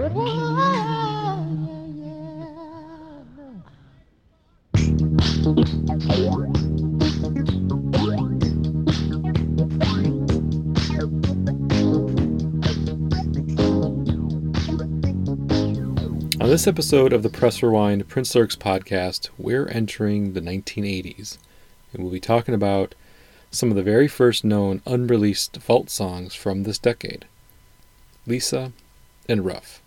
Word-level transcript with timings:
On 0.00 0.08
this 16.38 16.66
episode 16.66 17.12
of 17.12 17.22
the 17.22 17.28
Press 17.28 17.62
Rewind 17.62 18.08
Prince 18.08 18.34
Lurks 18.34 18.56
podcast, 18.56 19.28
we're 19.36 19.68
entering 19.68 20.32
the 20.32 20.40
1980s, 20.40 21.36
and 21.92 22.02
we'll 22.02 22.10
be 22.10 22.20
talking 22.20 22.54
about 22.54 22.94
some 23.50 23.68
of 23.68 23.76
the 23.76 23.82
very 23.82 24.08
first 24.08 24.44
known 24.44 24.80
unreleased 24.86 25.58
vault 25.58 25.90
songs 25.90 26.34
from 26.34 26.62
this 26.62 26.78
decade 26.78 27.26
Lisa 28.26 28.72
and 29.28 29.44
Rough. 29.44 29.82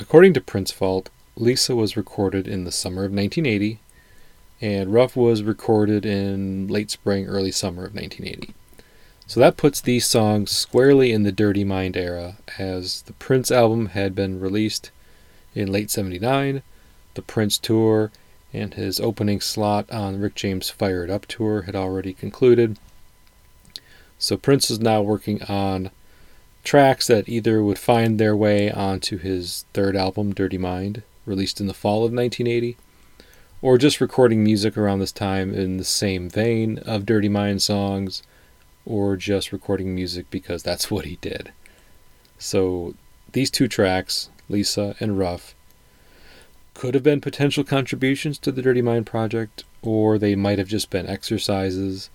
According 0.00 0.32
to 0.32 0.40
Prince 0.40 0.72
Vault, 0.72 1.10
Lisa 1.36 1.76
was 1.76 1.94
recorded 1.94 2.48
in 2.48 2.64
the 2.64 2.72
summer 2.72 3.04
of 3.04 3.12
1980, 3.12 3.80
and 4.58 4.94
Rough 4.94 5.14
was 5.14 5.42
recorded 5.42 6.06
in 6.06 6.68
late 6.68 6.90
spring, 6.90 7.26
early 7.26 7.52
summer 7.52 7.84
of 7.84 7.94
1980. 7.94 8.54
So 9.26 9.40
that 9.40 9.58
puts 9.58 9.78
these 9.78 10.06
songs 10.06 10.50
squarely 10.50 11.12
in 11.12 11.22
the 11.24 11.30
Dirty 11.30 11.64
Mind 11.64 11.98
era, 11.98 12.38
as 12.58 13.02
the 13.02 13.12
Prince 13.12 13.50
album 13.50 13.86
had 13.88 14.14
been 14.14 14.40
released 14.40 14.90
in 15.54 15.70
late 15.70 15.90
79, 15.90 16.62
the 17.12 17.22
Prince 17.22 17.58
tour 17.58 18.10
and 18.54 18.72
his 18.72 19.00
opening 19.00 19.40
slot 19.42 19.90
on 19.90 20.18
Rick 20.18 20.34
James' 20.34 20.70
Fire 20.70 21.04
It 21.04 21.10
Up 21.10 21.26
tour 21.26 21.62
had 21.62 21.76
already 21.76 22.14
concluded. 22.14 22.78
So 24.18 24.38
Prince 24.38 24.70
is 24.70 24.80
now 24.80 25.02
working 25.02 25.42
on 25.42 25.90
tracks 26.64 27.06
that 27.06 27.28
either 27.28 27.62
would 27.62 27.78
find 27.78 28.18
their 28.18 28.36
way 28.36 28.70
onto 28.70 29.18
his 29.18 29.64
third 29.72 29.96
album, 29.96 30.32
Dirty 30.32 30.58
Mind, 30.58 31.02
released 31.26 31.60
in 31.60 31.66
the 31.66 31.74
fall 31.74 32.04
of 32.04 32.12
1980, 32.12 32.76
or 33.62 33.78
just 33.78 34.00
recording 34.00 34.42
music 34.42 34.76
around 34.76 34.98
this 34.98 35.12
time 35.12 35.54
in 35.54 35.76
the 35.76 35.84
same 35.84 36.28
vein 36.28 36.78
of 36.78 37.06
Dirty 37.06 37.28
Mind 37.28 37.62
songs, 37.62 38.22
or 38.84 39.16
just 39.16 39.52
recording 39.52 39.94
music 39.94 40.26
because 40.30 40.62
that's 40.62 40.90
what 40.90 41.04
he 41.04 41.16
did. 41.16 41.52
So 42.38 42.94
these 43.32 43.50
two 43.50 43.68
tracks, 43.68 44.30
Lisa 44.48 44.96
and 45.00 45.18
Rough, 45.18 45.54
could 46.74 46.94
have 46.94 47.02
been 47.02 47.20
potential 47.20 47.62
contributions 47.64 48.38
to 48.38 48.50
the 48.50 48.62
Dirty 48.62 48.80
Mind 48.80 49.06
project, 49.06 49.64
or 49.82 50.18
they 50.18 50.34
might 50.34 50.58
have 50.58 50.68
just 50.68 50.88
been 50.88 51.06
exercises, 51.06 52.08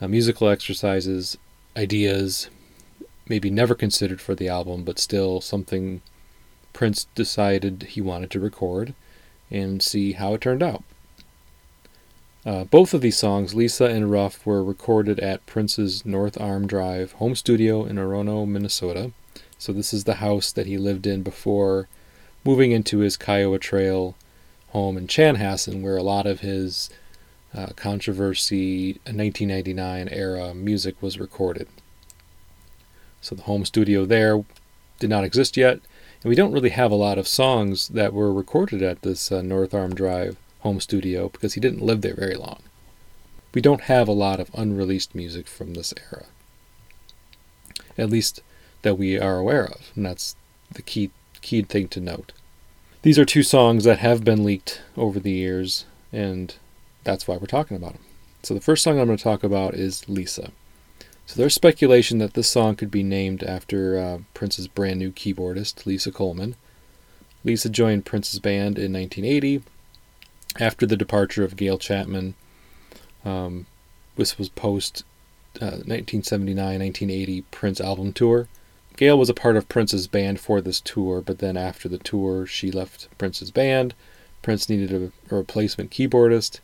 uh, 0.00 0.08
musical 0.08 0.48
exercises, 0.48 1.38
ideas, 1.76 2.50
maybe 3.28 3.50
never 3.50 3.74
considered 3.74 4.20
for 4.20 4.34
the 4.34 4.48
album, 4.48 4.84
but 4.84 4.98
still 4.98 5.40
something 5.40 6.02
Prince 6.72 7.06
decided 7.14 7.86
he 7.90 8.00
wanted 8.00 8.30
to 8.30 8.40
record 8.40 8.94
and 9.50 9.82
see 9.82 10.12
how 10.12 10.34
it 10.34 10.40
turned 10.40 10.62
out. 10.62 10.84
Uh, 12.44 12.64
both 12.64 12.94
of 12.94 13.00
these 13.00 13.16
songs, 13.16 13.54
Lisa 13.54 13.86
and 13.86 14.10
Rough, 14.10 14.46
were 14.46 14.62
recorded 14.62 15.18
at 15.18 15.44
Prince's 15.46 16.06
North 16.06 16.40
Arm 16.40 16.66
Drive 16.66 17.12
home 17.12 17.34
studio 17.34 17.84
in 17.84 17.96
Orono, 17.96 18.46
Minnesota. 18.46 19.10
So, 19.58 19.72
this 19.72 19.92
is 19.92 20.04
the 20.04 20.16
house 20.16 20.52
that 20.52 20.66
he 20.66 20.78
lived 20.78 21.06
in 21.06 21.22
before 21.22 21.88
moving 22.44 22.70
into 22.70 22.98
his 22.98 23.16
Kiowa 23.16 23.58
Trail 23.58 24.14
home 24.68 24.96
in 24.96 25.08
Chanhassen, 25.08 25.82
where 25.82 25.96
a 25.96 26.02
lot 26.02 26.26
of 26.26 26.40
his 26.40 26.88
uh, 27.52 27.68
controversy 27.74 29.00
1999 29.04 30.08
era 30.10 30.54
music 30.54 31.00
was 31.00 31.18
recorded. 31.18 31.66
So 33.20 33.34
the 33.34 33.42
home 33.42 33.64
studio 33.64 34.04
there 34.04 34.44
did 34.98 35.10
not 35.10 35.24
exist 35.24 35.56
yet, 35.56 35.80
and 36.22 36.28
we 36.28 36.34
don't 36.34 36.52
really 36.52 36.70
have 36.70 36.90
a 36.90 36.96
lot 36.96 37.18
of 37.18 37.28
songs 37.28 37.88
that 37.88 38.12
were 38.12 38.32
recorded 38.32 38.82
at 38.82 39.02
this 39.02 39.30
uh, 39.30 39.42
North 39.42 39.74
Arm 39.74 39.94
Drive 39.94 40.36
home 40.60 40.80
studio 40.80 41.28
because 41.28 41.54
he 41.54 41.60
didn't 41.60 41.82
live 41.82 42.00
there 42.00 42.14
very 42.14 42.34
long. 42.34 42.62
We 43.54 43.60
don't 43.60 43.82
have 43.82 44.08
a 44.08 44.12
lot 44.12 44.40
of 44.40 44.50
unreleased 44.54 45.14
music 45.14 45.46
from 45.48 45.74
this 45.74 45.94
era. 46.10 46.26
At 47.96 48.10
least 48.10 48.42
that 48.82 48.96
we 48.96 49.18
are 49.18 49.38
aware 49.38 49.64
of, 49.64 49.92
and 49.94 50.04
that's 50.04 50.36
the 50.70 50.82
key 50.82 51.10
key 51.40 51.62
thing 51.62 51.88
to 51.88 52.00
note. 52.00 52.32
These 53.02 53.18
are 53.18 53.24
two 53.24 53.42
songs 53.42 53.84
that 53.84 54.00
have 54.00 54.24
been 54.24 54.44
leaked 54.44 54.82
over 54.96 55.20
the 55.20 55.30
years, 55.30 55.84
and 56.12 56.54
that's 57.04 57.28
why 57.28 57.36
we're 57.36 57.46
talking 57.46 57.76
about 57.76 57.92
them. 57.92 58.02
So 58.42 58.52
the 58.52 58.60
first 58.60 58.82
song 58.82 58.98
I'm 58.98 59.06
going 59.06 59.16
to 59.16 59.24
talk 59.24 59.44
about 59.44 59.74
is 59.74 60.08
Lisa. 60.08 60.50
So 61.26 61.40
there's 61.40 61.54
speculation 61.54 62.18
that 62.18 62.34
this 62.34 62.48
song 62.48 62.76
could 62.76 62.90
be 62.90 63.02
named 63.02 63.42
after 63.42 63.98
uh, 63.98 64.18
Prince's 64.32 64.68
brand 64.68 65.00
new 65.00 65.10
keyboardist, 65.10 65.84
Lisa 65.84 66.12
Coleman. 66.12 66.54
Lisa 67.42 67.68
joined 67.68 68.06
Prince's 68.06 68.38
band 68.38 68.78
in 68.78 68.92
1980 68.92 69.62
after 70.60 70.86
the 70.86 70.96
departure 70.96 71.42
of 71.42 71.56
Gayle 71.56 71.78
Chapman. 71.78 72.34
Um, 73.24 73.66
this 74.16 74.38
was 74.38 74.48
post 74.48 75.02
uh, 75.60 75.82
1979 75.84 76.56
1980 76.56 77.42
Prince 77.50 77.80
album 77.80 78.12
tour. 78.12 78.46
Gayle 78.96 79.18
was 79.18 79.28
a 79.28 79.34
part 79.34 79.56
of 79.56 79.68
Prince's 79.68 80.06
band 80.06 80.38
for 80.38 80.60
this 80.60 80.80
tour, 80.80 81.20
but 81.20 81.40
then 81.40 81.56
after 81.56 81.88
the 81.88 81.98
tour, 81.98 82.46
she 82.46 82.70
left 82.70 83.08
Prince's 83.18 83.50
band. 83.50 83.94
Prince 84.42 84.68
needed 84.68 84.92
a, 84.92 85.34
a 85.34 85.38
replacement 85.38 85.90
keyboardist. 85.90 86.60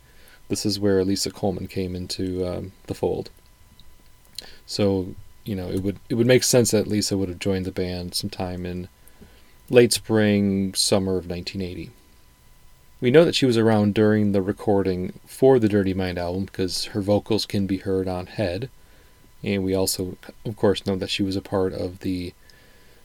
This 0.47 0.65
is 0.65 0.79
where 0.79 1.03
Lisa 1.03 1.31
Coleman 1.31 1.67
came 1.67 1.95
into 1.95 2.47
um, 2.47 2.71
the 2.87 2.95
fold. 2.95 3.29
So, 4.65 5.15
you 5.43 5.55
know, 5.55 5.69
it 5.69 5.83
would 5.83 5.99
it 6.09 6.15
would 6.15 6.27
make 6.27 6.43
sense 6.43 6.71
that 6.71 6.87
Lisa 6.87 7.17
would 7.17 7.29
have 7.29 7.39
joined 7.39 7.65
the 7.65 7.71
band 7.71 8.15
sometime 8.15 8.65
in 8.65 8.87
late 9.69 9.93
spring, 9.93 10.73
summer 10.73 11.17
of 11.17 11.29
1980. 11.29 11.91
We 13.01 13.11
know 13.11 13.25
that 13.25 13.35
she 13.35 13.45
was 13.45 13.57
around 13.57 13.93
during 13.93 14.31
the 14.31 14.41
recording 14.41 15.19
for 15.25 15.59
the 15.59 15.67
Dirty 15.67 15.93
Mind 15.93 16.17
album 16.17 16.45
because 16.45 16.85
her 16.85 17.01
vocals 17.01 17.45
can 17.45 17.67
be 17.67 17.77
heard 17.77 18.07
on 18.07 18.27
Head. 18.27 18.69
And 19.43 19.63
we 19.63 19.75
also, 19.75 20.15
of 20.45 20.55
course, 20.55 20.85
know 20.85 20.95
that 20.95 21.09
she 21.09 21.21
was 21.21 21.35
a 21.35 21.41
part 21.41 21.73
of 21.73 21.99
the 21.99 22.33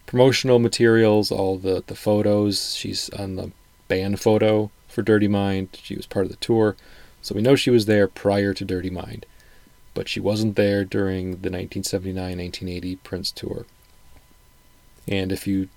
promotional 0.06 0.60
materials, 0.60 1.32
all 1.32 1.58
the, 1.58 1.82
the 1.84 1.96
photos. 1.96 2.76
She's 2.76 3.10
on 3.10 3.34
the 3.34 3.50
band 3.88 4.20
photo 4.20 4.70
for 4.86 5.02
Dirty 5.02 5.26
Mind. 5.26 5.70
She 5.82 5.96
was 5.96 6.06
part 6.06 6.26
of 6.26 6.30
the 6.30 6.36
tour. 6.36 6.76
So 7.20 7.34
we 7.34 7.42
know 7.42 7.56
she 7.56 7.70
was 7.70 7.86
there 7.86 8.06
prior 8.06 8.54
to 8.54 8.64
Dirty 8.64 8.90
Mind. 8.90 9.26
But 9.94 10.08
she 10.08 10.20
wasn't 10.20 10.56
there 10.56 10.84
during 10.84 11.30
the 11.30 11.50
1979 11.50 12.38
1980 12.38 12.96
Prince 12.96 13.32
tour. 13.32 13.66
And 15.08 15.32
if 15.32 15.46
you 15.46 15.68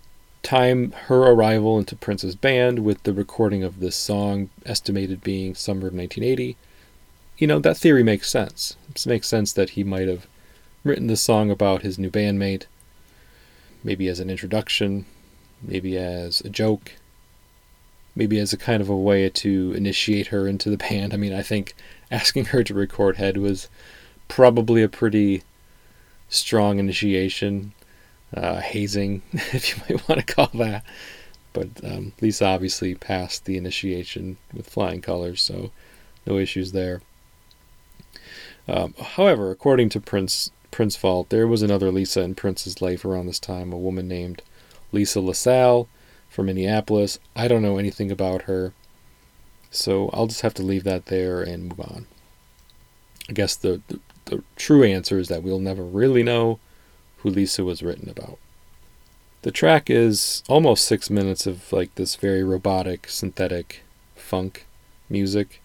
time 0.43 0.91
her 1.07 1.23
arrival 1.23 1.77
into 1.77 1.95
Prince's 1.95 2.35
band 2.35 2.79
with 2.79 3.03
the 3.03 3.13
recording 3.13 3.63
of 3.63 3.79
this 3.79 3.95
song, 3.95 4.49
estimated 4.65 5.23
being 5.23 5.55
summer 5.55 5.87
of 5.87 5.93
1980, 5.93 6.57
you 7.37 7.47
know, 7.47 7.59
that 7.59 7.77
theory 7.77 8.03
makes 8.03 8.29
sense. 8.29 8.75
It 8.89 9.05
makes 9.07 9.27
sense 9.27 9.53
that 9.53 9.71
he 9.71 9.83
might 9.83 10.07
have 10.07 10.27
written 10.83 11.07
this 11.07 11.21
song 11.21 11.49
about 11.49 11.81
his 11.81 11.97
new 11.97 12.09
bandmate, 12.09 12.65
maybe 13.83 14.07
as 14.07 14.19
an 14.19 14.29
introduction, 14.29 15.05
maybe 15.61 15.97
as 15.97 16.41
a 16.41 16.49
joke, 16.49 16.93
maybe 18.15 18.39
as 18.39 18.51
a 18.51 18.57
kind 18.57 18.81
of 18.81 18.89
a 18.89 18.95
way 18.95 19.29
to 19.29 19.73
initiate 19.73 20.27
her 20.27 20.47
into 20.47 20.69
the 20.69 20.77
band. 20.77 21.13
I 21.13 21.17
mean, 21.17 21.33
I 21.33 21.41
think 21.41 21.75
asking 22.11 22.45
her 22.45 22.63
to 22.63 22.73
record 22.73 23.17
Head 23.17 23.37
was 23.37 23.69
probably 24.31 24.81
a 24.81 24.87
pretty 24.87 25.43
strong 26.29 26.79
initiation, 26.79 27.73
uh, 28.33 28.61
hazing, 28.61 29.21
if 29.33 29.69
you 29.69 29.83
might 29.97 30.07
want 30.07 30.25
to 30.25 30.33
call 30.33 30.49
that. 30.53 30.85
But 31.51 31.67
um, 31.83 32.13
Lisa 32.21 32.45
obviously 32.45 32.95
passed 32.95 33.43
the 33.43 33.57
initiation 33.57 34.37
with 34.53 34.69
flying 34.69 35.01
colors, 35.01 35.41
so 35.41 35.71
no 36.25 36.37
issues 36.37 36.71
there. 36.71 37.01
Um, 38.69 38.93
however, 38.97 39.51
according 39.51 39.89
to 39.89 39.99
Prince 39.99 40.49
Prince 40.71 40.95
Vault, 40.95 41.29
there 41.29 41.47
was 41.47 41.61
another 41.61 41.91
Lisa 41.91 42.21
in 42.21 42.33
Prince's 42.33 42.81
life 42.81 43.03
around 43.03 43.25
this 43.25 43.39
time, 43.39 43.73
a 43.73 43.77
woman 43.77 44.07
named 44.07 44.41
Lisa 44.93 45.19
LaSalle 45.19 45.89
from 46.29 46.45
Minneapolis. 46.45 47.19
I 47.35 47.49
don't 47.49 47.61
know 47.61 47.77
anything 47.77 48.09
about 48.09 48.43
her, 48.43 48.71
so 49.69 50.09
I'll 50.13 50.27
just 50.27 50.41
have 50.41 50.53
to 50.53 50.63
leave 50.63 50.85
that 50.85 51.07
there 51.07 51.41
and 51.41 51.67
move 51.67 51.81
on. 51.81 52.07
I 53.29 53.33
guess 53.33 53.57
the, 53.57 53.81
the, 53.89 53.99
the 54.31 54.43
true 54.55 54.83
answer 54.83 55.19
is 55.19 55.27
that 55.27 55.43
we'll 55.43 55.59
never 55.59 55.83
really 55.83 56.23
know 56.23 56.57
who 57.17 57.29
Lisa 57.29 57.63
was 57.63 57.83
written 57.83 58.09
about. 58.09 58.39
The 59.41 59.51
track 59.51 59.89
is 59.89 60.41
almost 60.47 60.85
six 60.85 61.09
minutes 61.09 61.45
of 61.45 61.71
like 61.73 61.93
this 61.95 62.15
very 62.15 62.43
robotic, 62.43 63.09
synthetic 63.09 63.83
funk 64.15 64.65
music. 65.09 65.61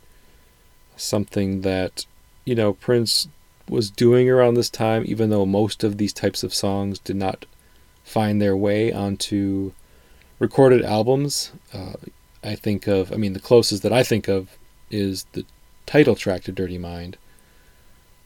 Something 0.97 1.61
that, 1.61 2.07
you 2.45 2.55
know, 2.55 2.73
Prince 2.73 3.29
was 3.69 3.91
doing 3.91 4.29
around 4.29 4.55
this 4.55 4.71
time, 4.71 5.05
even 5.07 5.31
though 5.31 5.47
most 5.47 5.85
of 5.85 5.99
these 5.99 6.13
types 6.13 6.43
of 6.43 6.55
songs 6.55 6.99
did 6.99 7.17
not 7.17 7.47
find 8.03 8.43
their 8.43 8.57
way 8.57 8.93
onto 8.93 9.73
recorded 10.39 10.83
albums. 10.83 11.53
Uh, 11.73 11.95
I 12.43 12.57
think 12.57 12.89
of, 12.89 13.13
I 13.13 13.17
mean, 13.17 13.33
the 13.33 13.41
closest 13.41 13.83
that 13.85 13.93
I 13.93 14.03
think 14.03 14.27
of 14.27 14.57
is 14.91 15.25
the 15.33 15.45
title 15.85 16.17
track 16.17 16.43
to 16.45 16.53
Dirty 16.53 16.79
Mind. 16.79 17.17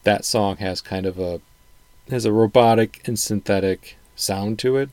That 0.03 0.25
song 0.25 0.57
has 0.57 0.81
kind 0.81 1.05
of 1.05 1.19
a 1.19 1.41
has 2.09 2.25
a 2.25 2.31
robotic 2.31 3.01
and 3.05 3.17
synthetic 3.17 3.97
sound 4.15 4.59
to 4.59 4.77
it. 4.77 4.89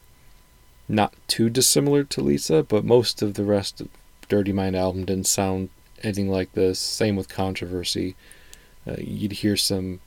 not 0.89 1.13
too 1.27 1.51
dissimilar 1.51 2.03
to 2.05 2.23
Lisa, 2.23 2.63
but 2.63 2.85
most 2.85 3.21
of 3.21 3.35
the 3.35 3.45
rest 3.45 3.81
of 3.81 3.89
Dirty 4.29 4.53
Mind 4.53 4.75
album 4.77 5.05
didn't 5.05 5.27
sound 5.27 5.69
anything 6.03 6.31
like 6.31 6.53
this. 6.53 6.79
Same 6.79 7.17
with 7.17 7.29
Controversy. 7.29 8.15
Uh, 8.87 8.97
you'd 8.99 9.33
hear 9.33 9.57
some 9.57 10.01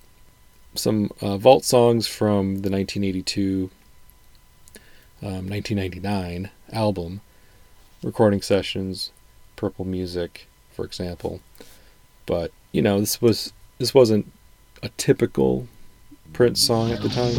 some 0.74 1.12
uh, 1.22 1.38
vault 1.38 1.66
songs 1.66 2.08
from 2.08 2.62
the 2.62 2.70
1982 2.70 3.70
um, 5.22 5.50
1999 5.50 6.50
album 6.72 7.20
recording 8.02 8.42
sessions 8.42 9.12
purple 9.58 9.84
music 9.84 10.48
for 10.72 10.86
example 10.86 11.42
but 12.26 12.52
you 12.72 12.82
know 12.82 13.02
this 13.02 13.22
was 13.22 13.52
this 13.80 13.94
wasn't 13.94 14.32
a 14.84 14.90
typical 14.98 15.68
prince 16.34 16.62
song 16.62 16.92
at 16.92 17.02
the 17.02 17.10
time 17.10 17.36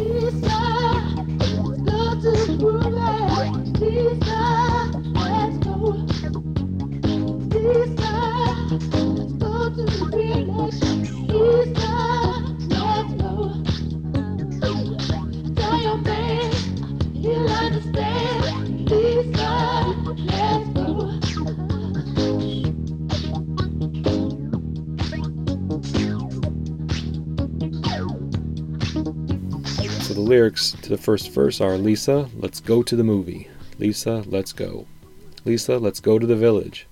the 30.23 30.29
lyrics 30.29 30.77
to 30.83 30.89
the 30.89 30.97
first 30.97 31.31
verse 31.33 31.61
are 31.61 31.77
Lisa, 31.77 32.31
let's 32.37 32.61
go 32.61 32.85
to 32.85 32.95
the 32.95 33.03
movie. 33.03 33.49
Lisa, 33.79 34.23
let's 34.29 34.53
go. 34.53 34.87
Lisa, 35.45 35.79
let's 35.79 35.99
go 35.99 36.17
to 36.21 36.27
the 36.27 36.37
village. 36.37 36.87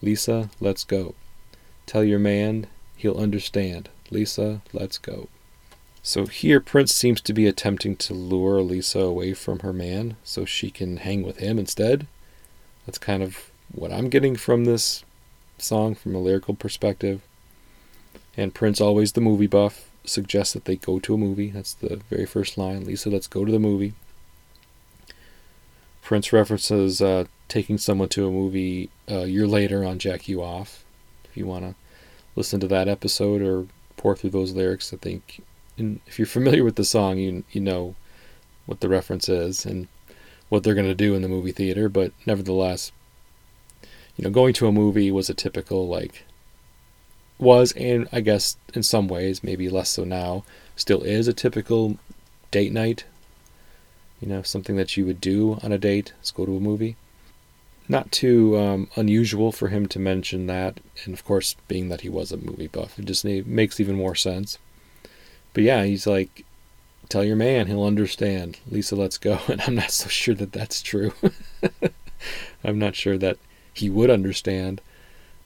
Lisa, 0.00 0.48
let's 0.58 0.82
go. 0.82 1.14
Tell 1.84 2.02
your 2.02 2.18
man 2.18 2.66
he'll 2.96 3.18
understand. 3.18 3.90
Lisa, 4.10 4.62
let's 4.72 4.96
go. 4.96 5.28
So 6.02 6.24
here, 6.24 6.60
Prince 6.60 6.94
seems 6.94 7.20
to 7.20 7.34
be 7.34 7.46
attempting 7.46 7.94
to 7.96 8.14
lure 8.14 8.62
Lisa 8.62 9.00
away 9.00 9.34
from 9.34 9.58
her 9.58 9.74
man 9.74 10.16
so 10.24 10.46
she 10.46 10.70
can 10.70 10.96
hang 10.96 11.22
with 11.22 11.40
him 11.40 11.58
instead. 11.58 12.06
That's 12.86 12.98
kind 12.98 13.22
of 13.22 13.50
what 13.70 13.92
I'm 13.92 14.08
getting 14.08 14.34
from 14.34 14.64
this 14.64 15.04
song 15.58 15.94
from 15.94 16.14
a 16.14 16.20
lyrical 16.20 16.54
perspective. 16.54 17.20
And 18.34 18.54
Prince, 18.54 18.80
always 18.80 19.12
the 19.12 19.20
movie 19.20 19.46
buff, 19.46 19.90
suggests 20.04 20.54
that 20.54 20.64
they 20.64 20.76
go 20.76 20.98
to 20.98 21.14
a 21.14 21.18
movie. 21.18 21.50
That's 21.50 21.74
the 21.74 22.00
very 22.10 22.26
first 22.26 22.58
line. 22.58 22.84
Lisa, 22.84 23.10
let's 23.10 23.26
go 23.26 23.44
to 23.44 23.52
the 23.52 23.58
movie. 23.58 23.94
Prince 26.02 26.32
references 26.32 27.00
uh, 27.00 27.24
taking 27.48 27.78
someone 27.78 28.08
to 28.10 28.26
a 28.26 28.30
movie 28.30 28.90
a 29.06 29.26
year 29.26 29.46
later 29.46 29.84
on 29.84 29.98
Jack 29.98 30.28
You 30.28 30.42
Off. 30.42 30.84
If 31.24 31.36
you 31.36 31.46
want 31.46 31.64
to 31.64 31.74
listen 32.34 32.60
to 32.60 32.68
that 32.68 32.88
episode 32.88 33.40
or 33.40 33.66
pour 33.96 34.16
through 34.16 34.30
those 34.30 34.52
lyrics, 34.52 34.92
I 34.92 34.96
think 34.96 35.42
in, 35.76 36.00
if 36.06 36.18
you're 36.18 36.26
familiar 36.26 36.64
with 36.64 36.76
the 36.76 36.84
song, 36.84 37.18
you 37.18 37.44
you 37.52 37.60
know 37.60 37.94
what 38.66 38.80
the 38.80 38.88
reference 38.88 39.28
is 39.28 39.64
and 39.64 39.88
what 40.48 40.62
they're 40.62 40.74
going 40.74 40.86
to 40.86 40.94
do 40.94 41.14
in 41.14 41.22
the 41.22 41.28
movie 41.28 41.52
theater. 41.52 41.88
But 41.88 42.12
nevertheless, 42.26 42.92
you 44.16 44.24
know, 44.24 44.30
going 44.30 44.54
to 44.54 44.66
a 44.66 44.72
movie 44.72 45.10
was 45.10 45.30
a 45.30 45.34
typical 45.34 45.88
like 45.88 46.24
was 47.42 47.72
and 47.72 48.08
I 48.12 48.20
guess 48.20 48.56
in 48.72 48.82
some 48.82 49.08
ways 49.08 49.44
maybe 49.44 49.68
less 49.68 49.90
so 49.90 50.04
now 50.04 50.44
still 50.76 51.02
is 51.02 51.28
a 51.28 51.32
typical 51.32 51.98
date 52.50 52.72
night 52.72 53.04
you 54.22 54.28
know, 54.28 54.42
something 54.42 54.76
that 54.76 54.96
you 54.96 55.04
would 55.04 55.20
do 55.20 55.58
on 55.64 55.72
a 55.72 55.78
date 55.78 56.12
is 56.22 56.30
go 56.30 56.46
to 56.46 56.56
a 56.56 56.60
movie. 56.60 56.96
Not 57.88 58.12
too 58.12 58.56
um, 58.56 58.88
unusual 58.94 59.50
for 59.50 59.68
him 59.68 59.88
to 59.88 59.98
mention 59.98 60.46
that, 60.46 60.78
and 61.04 61.12
of 61.12 61.24
course, 61.24 61.56
being 61.66 61.88
that 61.88 62.02
he 62.02 62.08
was 62.08 62.30
a 62.30 62.36
movie 62.36 62.68
buff, 62.68 62.98
it 63.00 63.04
just 63.06 63.24
makes 63.24 63.80
even 63.80 63.96
more 63.96 64.14
sense. 64.14 64.58
But 65.52 65.64
yeah, 65.64 65.82
he's 65.82 66.06
like, 66.06 66.44
tell 67.08 67.24
your 67.24 67.34
man, 67.34 67.66
he'll 67.66 67.82
understand. 67.82 68.60
Lisa, 68.70 68.94
let's 68.94 69.18
go. 69.18 69.40
And 69.48 69.60
I'm 69.62 69.74
not 69.74 69.90
so 69.90 70.08
sure 70.08 70.36
that 70.36 70.52
that's 70.52 70.80
true. 70.80 71.12
I'm 72.64 72.78
not 72.78 72.94
sure 72.94 73.18
that 73.18 73.38
he 73.74 73.90
would 73.90 74.08
understand 74.08 74.80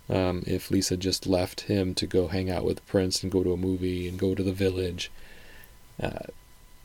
um, 0.09 0.43
if 0.47 0.71
Lisa 0.71 0.97
just 0.97 1.27
left 1.27 1.63
him 1.63 1.95
to 1.95 2.07
go 2.07 2.29
hang 2.29 2.51
out 2.51 2.65
with 2.65 2.87
Prince 2.87 3.23
and 3.23 3.33
go 3.33 3.43
to 3.43 3.53
a 3.53 3.57
movie 3.57 4.09
and 4.09 4.19
go 4.19 4.35
to 4.35 4.43
the 4.43 4.53
village. 4.53 5.11
Uh, 6.01 6.27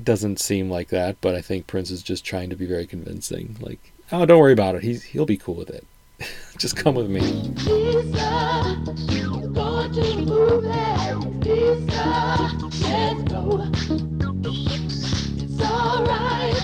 doesn't 0.03 0.39
seem 0.39 0.69
like 0.69 0.89
that, 0.89 1.17
but 1.21 1.35
I 1.35 1.41
think 1.41 1.67
Prince 1.67 1.91
is 1.91 2.01
just 2.01 2.25
trying 2.25 2.49
to 2.49 2.55
be 2.55 2.65
very 2.65 2.87
convincing. 2.87 3.57
Like, 3.59 3.91
oh, 4.11 4.25
don't 4.25 4.39
worry 4.39 4.53
about 4.53 4.75
it. 4.75 4.83
He's 4.83 5.03
he'll 5.03 5.25
be 5.25 5.37
cool 5.37 5.55
with 5.55 5.69
it. 5.69 5.85
just 6.57 6.75
come 6.75 6.95
with 6.95 7.09
me. 7.09 7.21
Someday 15.57 16.61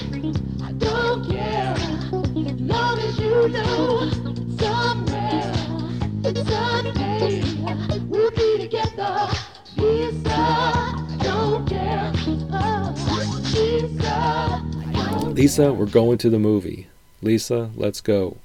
Lisa, 15.37 15.71
we're 15.71 15.85
going 15.85 16.17
to 16.17 16.31
the 16.31 16.39
movie. 16.39 16.87
Lisa, 17.21 17.69
let's 17.75 18.01
go. 18.01 18.37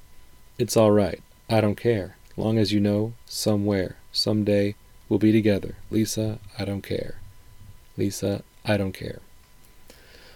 It's 0.59 0.77
all 0.77 0.91
right. 0.91 1.23
I 1.49 1.63
don't 1.63 1.75
care. 1.75 2.19
Long 2.37 2.59
as 2.59 2.71
you 2.71 2.81
know, 2.81 3.15
somewhere, 3.25 3.97
someday, 4.13 4.75
we'll 5.09 5.19
be 5.19 5.33
together. 5.33 5.77
Lisa, 5.91 6.39
I 6.59 6.67
don't 6.67 6.83
care. 6.83 7.15
Lisa, 7.97 8.43
I 8.67 8.77
don't 8.77 8.93
care. 8.93 9.21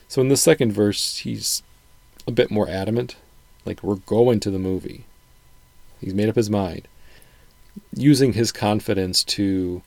So 0.08 0.22
in 0.22 0.28
the 0.28 0.36
second 0.38 0.72
verse, 0.72 1.18
he's 1.18 1.62
a 2.26 2.32
bit 2.32 2.50
more 2.50 2.70
adamant. 2.70 3.16
Like, 3.66 3.82
we're 3.82 3.96
going 3.96 4.40
to 4.40 4.50
the 4.50 4.58
movie. 4.58 5.04
He's 6.00 6.14
made 6.14 6.30
up 6.30 6.36
his 6.36 6.48
mind. 6.48 6.88
Using 7.94 8.32
his 8.32 8.50
confidence 8.50 9.22
to 9.24 9.82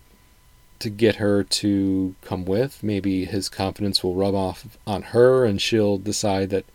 to 0.79 0.89
get 0.89 1.15
her 1.15 1.43
to 1.43 2.15
come 2.21 2.45
with. 2.45 2.81
Maybe 2.81 3.25
his 3.25 3.49
confidence 3.49 4.03
will 4.03 4.15
rub 4.15 4.33
off 4.33 4.77
on 4.87 5.01
her 5.01 5.45
and 5.45 5.61
she'll 5.61 5.97
decide 5.97 6.49
that 6.49 6.65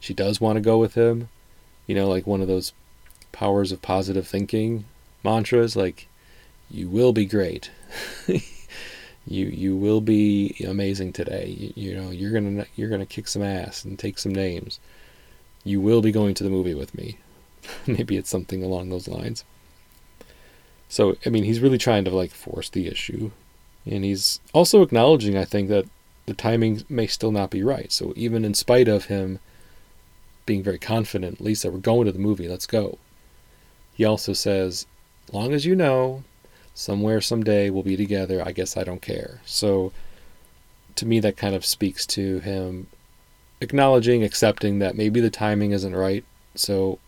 she 0.00 0.14
does 0.14 0.40
want 0.40 0.56
to 0.56 0.60
go 0.60 0.78
with 0.78 0.94
him. 0.94 1.28
You 1.86 1.94
know, 1.94 2.08
like 2.08 2.26
one 2.26 2.40
of 2.40 2.48
those 2.48 2.72
powers 3.32 3.72
of 3.72 3.82
positive 3.82 4.26
thinking 4.26 4.84
mantras 5.24 5.76
like 5.76 6.06
you 6.70 6.88
will 6.88 7.12
be 7.12 7.26
great. 7.26 7.70
you 8.28 9.46
you 9.46 9.76
will 9.76 10.00
be 10.00 10.54
amazing 10.66 11.12
today. 11.12 11.46
You, 11.46 11.72
you 11.74 11.96
know, 11.96 12.10
you're 12.10 12.32
going 12.32 12.58
to 12.58 12.66
you're 12.76 12.88
going 12.88 13.00
to 13.00 13.06
kick 13.06 13.26
some 13.28 13.42
ass 13.42 13.84
and 13.84 13.98
take 13.98 14.18
some 14.18 14.34
names. 14.34 14.78
You 15.64 15.80
will 15.80 16.02
be 16.02 16.12
going 16.12 16.34
to 16.34 16.44
the 16.44 16.50
movie 16.50 16.74
with 16.74 16.94
me. 16.94 17.18
Maybe 17.86 18.16
it's 18.16 18.30
something 18.30 18.62
along 18.62 18.88
those 18.88 19.08
lines. 19.08 19.44
So, 20.88 21.16
I 21.26 21.28
mean, 21.28 21.44
he's 21.44 21.60
really 21.60 21.76
trying 21.76 22.04
to 22.04 22.10
like 22.10 22.30
force 22.30 22.70
the 22.70 22.86
issue 22.86 23.30
and 23.90 24.04
he's 24.04 24.40
also 24.52 24.82
acknowledging, 24.82 25.36
I 25.36 25.44
think, 25.44 25.68
that 25.68 25.86
the 26.26 26.34
timing 26.34 26.84
may 26.88 27.06
still 27.06 27.32
not 27.32 27.50
be 27.50 27.62
right. 27.62 27.90
So 27.90 28.12
even 28.16 28.44
in 28.44 28.54
spite 28.54 28.88
of 28.88 29.06
him 29.06 29.38
being 30.46 30.62
very 30.62 30.78
confident, 30.78 31.40
Lisa, 31.40 31.70
we're 31.70 31.78
going 31.78 32.06
to 32.06 32.12
the 32.12 32.18
movie, 32.18 32.48
let's 32.48 32.66
go. 32.66 32.98
He 33.94 34.04
also 34.04 34.32
says, 34.32 34.86
long 35.32 35.52
as 35.52 35.64
you 35.64 35.74
know, 35.74 36.22
somewhere, 36.74 37.20
someday 37.20 37.70
we'll 37.70 37.82
be 37.82 37.96
together, 37.96 38.42
I 38.44 38.52
guess 38.52 38.76
I 38.76 38.84
don't 38.84 39.02
care. 39.02 39.40
So 39.44 39.92
to 40.96 41.06
me, 41.06 41.20
that 41.20 41.36
kind 41.36 41.54
of 41.54 41.64
speaks 41.64 42.06
to 42.06 42.40
him 42.40 42.88
acknowledging, 43.60 44.22
accepting 44.22 44.78
that 44.78 44.96
maybe 44.96 45.20
the 45.20 45.30
timing 45.30 45.72
isn't 45.72 45.96
right. 45.96 46.24
So, 46.54 46.98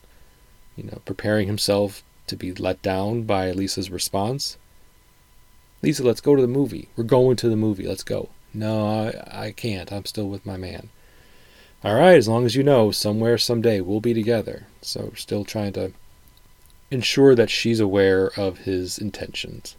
you 0.76 0.84
know, 0.84 1.00
preparing 1.04 1.46
himself 1.46 2.02
to 2.26 2.36
be 2.36 2.52
let 2.52 2.80
down 2.82 3.22
by 3.22 3.50
Lisa's 3.50 3.90
response 3.90 4.56
Lisa, 5.82 6.02
let's 6.02 6.20
go 6.20 6.36
to 6.36 6.42
the 6.42 6.48
movie. 6.48 6.88
We're 6.96 7.04
going 7.04 7.36
to 7.36 7.48
the 7.48 7.56
movie. 7.56 7.86
Let's 7.86 8.02
go. 8.02 8.28
No, 8.52 8.86
I, 8.86 9.46
I 9.46 9.52
can't. 9.52 9.92
I'm 9.92 10.04
still 10.04 10.28
with 10.28 10.44
my 10.44 10.56
man. 10.56 10.90
All 11.82 11.94
right, 11.94 12.16
as 12.16 12.28
long 12.28 12.44
as 12.44 12.54
you 12.54 12.62
know, 12.62 12.90
somewhere, 12.90 13.38
someday, 13.38 13.80
we'll 13.80 14.00
be 14.00 14.12
together. 14.12 14.66
So, 14.82 15.12
still 15.16 15.44
trying 15.44 15.72
to 15.74 15.92
ensure 16.90 17.34
that 17.34 17.48
she's 17.48 17.80
aware 17.80 18.30
of 18.36 18.58
his 18.58 18.98
intentions. 18.98 19.76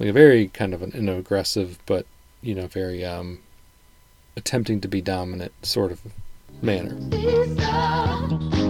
Like 0.00 0.08
a 0.08 0.12
very 0.12 0.48
kind 0.48 0.74
of 0.74 0.82
an, 0.82 0.92
an 0.94 1.08
aggressive, 1.08 1.78
but, 1.86 2.06
you 2.40 2.54
know, 2.54 2.66
very 2.66 3.04
um, 3.04 3.40
attempting 4.36 4.80
to 4.80 4.88
be 4.88 5.00
dominant 5.00 5.52
sort 5.62 5.92
of 5.92 6.00
manner. 6.60 6.94
Lisa, 6.94 8.67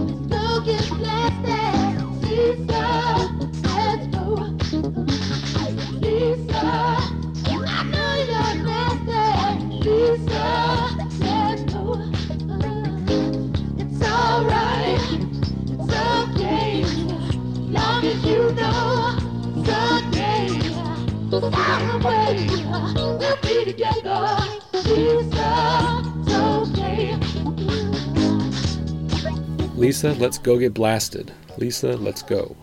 Lisa, 29.75 30.11
let's 30.15 30.37
go 30.37 30.57
get 30.57 30.73
blasted. 30.73 31.31
Lisa, 31.57 31.95
let's 31.95 32.21
go. 32.21 32.57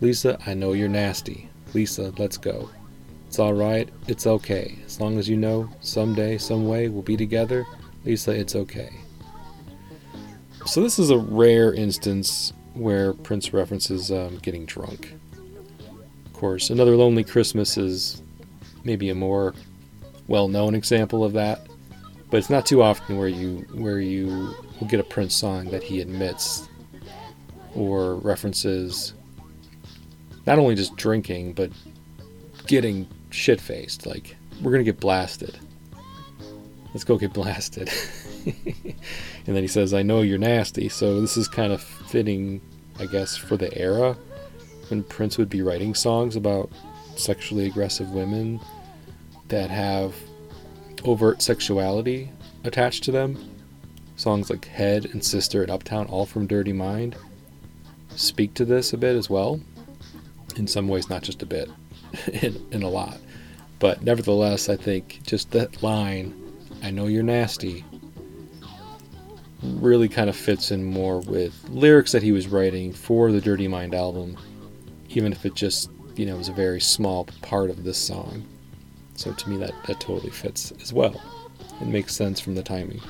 Lisa, 0.00 0.38
I 0.46 0.54
know 0.54 0.72
you're 0.72 0.88
nasty. 0.88 1.48
Lisa, 1.74 2.12
let's 2.16 2.36
go. 2.36 2.70
It's 3.26 3.40
alright, 3.40 3.88
it's 4.06 4.28
okay. 4.28 4.78
As 4.86 5.00
long 5.00 5.18
as 5.18 5.28
you 5.28 5.36
know, 5.36 5.68
someday, 5.80 6.38
some 6.38 6.68
way, 6.68 6.88
we'll 6.88 7.02
be 7.02 7.16
together. 7.16 7.66
Lisa, 8.04 8.30
it's 8.30 8.54
okay. 8.54 8.92
So, 10.64 10.80
this 10.80 11.00
is 11.00 11.10
a 11.10 11.18
rare 11.18 11.74
instance 11.74 12.52
where 12.74 13.14
Prince 13.14 13.52
references 13.52 14.12
um, 14.12 14.38
getting 14.38 14.64
drunk. 14.64 15.14
Course, 16.42 16.70
Another 16.70 16.96
Lonely 16.96 17.22
Christmas 17.22 17.78
is 17.78 18.20
maybe 18.82 19.10
a 19.10 19.14
more 19.14 19.54
well 20.26 20.48
known 20.48 20.74
example 20.74 21.22
of 21.22 21.34
that, 21.34 21.68
but 22.32 22.38
it's 22.38 22.50
not 22.50 22.66
too 22.66 22.82
often 22.82 23.16
where 23.16 23.28
you 23.28 23.58
where 23.74 24.00
you 24.00 24.52
will 24.80 24.88
get 24.88 24.98
a 24.98 25.04
Prince 25.04 25.36
song 25.36 25.66
that 25.66 25.84
he 25.84 26.00
admits 26.00 26.68
or 27.76 28.16
references 28.16 29.14
not 30.44 30.58
only 30.58 30.74
just 30.74 30.96
drinking, 30.96 31.52
but 31.52 31.70
getting 32.66 33.06
shit 33.30 33.60
faced. 33.60 34.04
Like, 34.04 34.34
we're 34.62 34.76
to 34.78 34.82
get 34.82 34.98
blasted. 34.98 35.56
Let's 36.92 37.04
go 37.04 37.18
get 37.18 37.32
blasted. 37.32 37.88
and 38.44 38.96
then 39.46 39.62
he 39.62 39.68
says, 39.68 39.94
I 39.94 40.02
know 40.02 40.22
you're 40.22 40.38
nasty. 40.38 40.88
So 40.88 41.20
this 41.20 41.36
is 41.36 41.46
kind 41.46 41.72
of 41.72 41.80
fitting, 41.80 42.60
I 42.98 43.06
guess, 43.06 43.36
for 43.36 43.56
the 43.56 43.72
era 43.78 44.16
when 44.92 45.02
Prince 45.02 45.38
would 45.38 45.48
be 45.48 45.62
writing 45.62 45.94
songs 45.94 46.36
about 46.36 46.70
sexually 47.16 47.64
aggressive 47.64 48.10
women 48.10 48.60
that 49.48 49.70
have 49.70 50.14
overt 51.06 51.40
sexuality 51.40 52.30
attached 52.64 53.02
to 53.04 53.10
them. 53.10 53.42
Songs 54.16 54.50
like 54.50 54.66
Head 54.66 55.06
and 55.06 55.24
Sister 55.24 55.62
and 55.62 55.70
Uptown, 55.70 56.08
all 56.08 56.26
from 56.26 56.46
Dirty 56.46 56.74
Mind, 56.74 57.16
speak 58.16 58.52
to 58.52 58.66
this 58.66 58.92
a 58.92 58.98
bit 58.98 59.16
as 59.16 59.30
well. 59.30 59.62
In 60.56 60.66
some 60.66 60.88
ways, 60.88 61.08
not 61.08 61.22
just 61.22 61.42
a 61.42 61.46
bit, 61.46 61.70
in, 62.42 62.62
in 62.70 62.82
a 62.82 62.88
lot. 62.90 63.18
But 63.78 64.02
nevertheless, 64.02 64.68
I 64.68 64.76
think 64.76 65.20
just 65.24 65.52
that 65.52 65.82
line, 65.82 66.34
I 66.82 66.90
know 66.90 67.06
you're 67.06 67.22
nasty, 67.22 67.82
really 69.62 70.10
kind 70.10 70.28
of 70.28 70.36
fits 70.36 70.70
in 70.70 70.84
more 70.84 71.20
with 71.20 71.54
lyrics 71.70 72.12
that 72.12 72.22
he 72.22 72.32
was 72.32 72.46
writing 72.46 72.92
for 72.92 73.32
the 73.32 73.40
Dirty 73.40 73.68
Mind 73.68 73.94
album, 73.94 74.36
even 75.16 75.32
if 75.32 75.44
it 75.46 75.54
just, 75.54 75.90
you 76.16 76.26
know, 76.26 76.36
was 76.36 76.48
a 76.48 76.52
very 76.52 76.80
small 76.80 77.24
part 77.42 77.70
of 77.70 77.84
this 77.84 77.98
song. 77.98 78.44
So 79.14 79.32
to 79.32 79.50
me, 79.50 79.56
that, 79.58 79.72
that 79.86 80.00
totally 80.00 80.30
fits 80.30 80.72
as 80.82 80.92
well. 80.92 81.20
It 81.80 81.86
makes 81.86 82.14
sense 82.14 82.40
from 82.40 82.54
the 82.54 82.62
timing. 82.62 83.00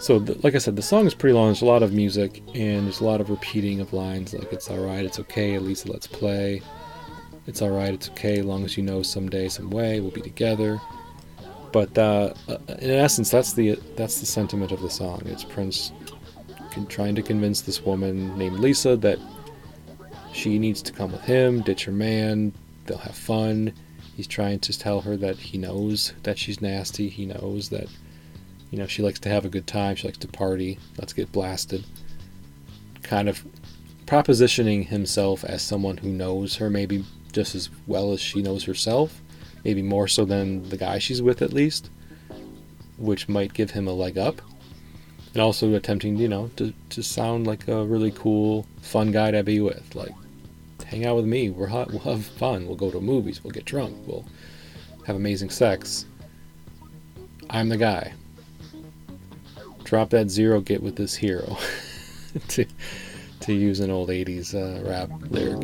So, 0.00 0.18
the, 0.18 0.38
like 0.42 0.54
I 0.54 0.58
said, 0.58 0.76
the 0.76 0.82
song 0.82 1.06
is 1.06 1.14
pretty 1.14 1.34
long. 1.34 1.48
There's 1.48 1.62
a 1.62 1.66
lot 1.66 1.82
of 1.82 1.92
music, 1.92 2.42
and 2.54 2.86
there's 2.86 3.00
a 3.00 3.04
lot 3.04 3.20
of 3.20 3.28
repeating 3.28 3.80
of 3.80 3.92
lines 3.92 4.32
like, 4.32 4.52
it's 4.52 4.70
alright, 4.70 5.04
it's 5.04 5.18
okay, 5.20 5.58
least 5.58 5.86
let's 5.88 6.06
play. 6.06 6.62
It's 7.46 7.60
alright, 7.60 7.92
it's 7.92 8.08
okay, 8.10 8.40
long 8.40 8.64
as 8.64 8.76
you 8.76 8.82
know 8.82 9.02
someday, 9.02 9.48
some 9.48 9.70
way, 9.70 10.00
we'll 10.00 10.10
be 10.10 10.22
together. 10.22 10.80
But 11.72 11.96
uh, 11.96 12.34
uh, 12.48 12.58
in 12.78 12.90
essence, 12.90 13.30
that's 13.30 13.54
the 13.54 13.78
that's 13.96 14.20
the 14.20 14.26
sentiment 14.26 14.72
of 14.72 14.82
the 14.82 14.90
song. 14.90 15.22
It's 15.24 15.42
Prince 15.42 15.92
trying 16.88 17.14
to 17.14 17.22
convince 17.22 17.62
this 17.62 17.82
woman 17.82 18.36
named 18.38 18.58
Lisa 18.58 18.96
that 18.98 19.18
she 20.32 20.58
needs 20.58 20.82
to 20.82 20.92
come 20.92 21.12
with 21.12 21.22
him, 21.22 21.62
ditch 21.62 21.84
her 21.84 21.92
man, 21.92 22.52
they'll 22.86 22.98
have 22.98 23.16
fun. 23.16 23.72
He's 24.16 24.26
trying 24.26 24.60
to 24.60 24.78
tell 24.78 25.00
her 25.02 25.16
that 25.16 25.36
he 25.36 25.58
knows 25.58 26.12
that 26.22 26.38
she's 26.38 26.60
nasty. 26.60 27.08
He 27.08 27.26
knows 27.26 27.68
that 27.70 27.86
you 28.70 28.78
know 28.78 28.86
she 28.86 29.02
likes 29.02 29.20
to 29.20 29.28
have 29.28 29.44
a 29.44 29.50
good 29.50 29.66
time. 29.66 29.96
She 29.96 30.08
likes 30.08 30.18
to 30.18 30.28
party. 30.28 30.78
Let's 30.98 31.12
get 31.12 31.32
blasted. 31.32 31.84
Kind 33.02 33.28
of 33.28 33.44
propositioning 34.06 34.86
himself 34.86 35.44
as 35.44 35.62
someone 35.62 35.96
who 35.98 36.10
knows 36.10 36.56
her 36.56 36.68
maybe 36.68 37.04
just 37.32 37.54
as 37.54 37.70
well 37.86 38.12
as 38.12 38.20
she 38.20 38.42
knows 38.42 38.64
herself 38.64 39.22
maybe 39.64 39.82
more 39.82 40.08
so 40.08 40.24
than 40.24 40.68
the 40.68 40.76
guy 40.76 40.98
she's 40.98 41.22
with 41.22 41.42
at 41.42 41.52
least, 41.52 41.90
which 42.98 43.28
might 43.28 43.54
give 43.54 43.70
him 43.70 43.86
a 43.86 43.92
leg 43.92 44.18
up. 44.18 44.40
And 45.32 45.40
also 45.40 45.72
attempting, 45.74 46.16
you 46.16 46.28
know, 46.28 46.50
to, 46.56 46.74
to 46.90 47.02
sound 47.02 47.46
like 47.46 47.66
a 47.66 47.84
really 47.84 48.10
cool, 48.10 48.66
fun 48.82 49.12
guy 49.12 49.30
to 49.30 49.42
be 49.42 49.60
with. 49.60 49.94
Like, 49.94 50.12
hang 50.92 51.06
out 51.06 51.16
with 51.16 51.24
me. 51.24 51.48
We're 51.48 51.68
hot. 51.68 51.88
We'll 51.88 52.00
have 52.00 52.26
fun. 52.26 52.66
We'll 52.66 52.76
go 52.76 52.90
to 52.90 53.00
movies. 53.00 53.42
We'll 53.42 53.50
get 53.50 53.64
drunk. 53.64 53.96
We'll 54.06 54.26
have 55.06 55.16
amazing 55.16 55.48
sex. 55.48 56.04
I'm 57.48 57.70
the 57.70 57.78
guy. 57.78 58.12
Drop 59.84 60.10
that 60.10 60.28
zero. 60.28 60.60
Get 60.60 60.82
with 60.82 60.96
this 60.96 61.14
hero. 61.14 61.56
to 62.48 62.66
to 63.40 63.52
use 63.54 63.80
an 63.80 63.90
old 63.90 64.10
'80s 64.10 64.54
uh, 64.54 64.86
rap 64.86 65.10
lyric. 65.30 65.62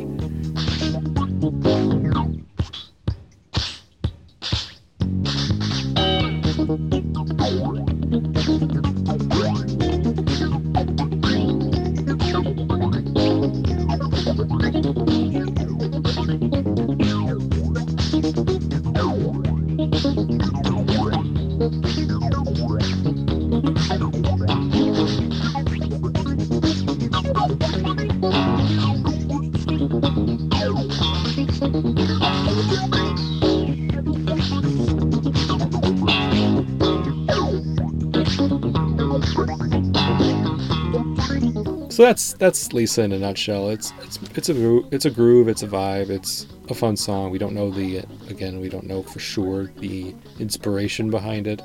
So 41.99 42.05
that's 42.05 42.31
that's 42.35 42.71
Lisa 42.71 43.01
in 43.01 43.11
a 43.11 43.19
nutshell. 43.19 43.71
It's 43.71 43.91
it's 43.99 44.19
it's 44.33 44.47
a 44.47 44.77
it's 44.87 45.03
a 45.03 45.09
groove, 45.09 45.49
it's 45.49 45.63
a 45.63 45.67
vibe, 45.67 46.09
it's 46.09 46.47
a 46.69 46.73
fun 46.73 46.95
song. 46.95 47.29
We 47.29 47.37
don't 47.37 47.53
know 47.53 47.69
the 47.69 47.97
again, 48.29 48.61
we 48.61 48.69
don't 48.69 48.85
know 48.85 49.03
for 49.03 49.19
sure 49.19 49.65
the 49.79 50.15
inspiration 50.39 51.11
behind 51.11 51.45
it. 51.45 51.61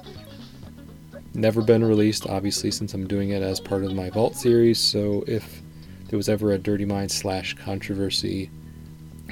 Never 1.34 1.62
been 1.62 1.84
released, 1.84 2.26
obviously, 2.26 2.72
since 2.72 2.94
I'm 2.94 3.06
doing 3.06 3.30
it 3.30 3.44
as 3.44 3.60
part 3.60 3.84
of 3.84 3.94
my 3.94 4.10
Vault 4.10 4.34
series. 4.34 4.80
So 4.80 5.22
if 5.28 5.62
there 6.08 6.16
was 6.16 6.28
ever 6.28 6.50
a 6.50 6.58
Dirty 6.58 6.84
Mind 6.84 7.12
slash 7.12 7.54
controversy, 7.54 8.50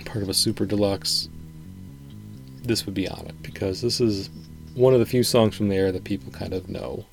part 0.05 0.23
of 0.23 0.29
a 0.29 0.35
super 0.35 0.67
deluxe, 0.67 1.29
this 2.63 2.87
would 2.87 2.95
be 2.95 3.09
on 3.09 3.27
it 3.27 3.43
because 3.43 3.81
this 3.81 4.01
is 4.01 4.31
one 4.75 4.95
of 4.95 5.01
the 5.01 5.07
few 5.07 5.25
songs 5.25 5.57
from 5.57 5.67
there 5.67 5.91
that 5.91 6.05
people 6.05 6.31
kind 6.31 6.55
of 6.55 6.69
know. 6.69 7.05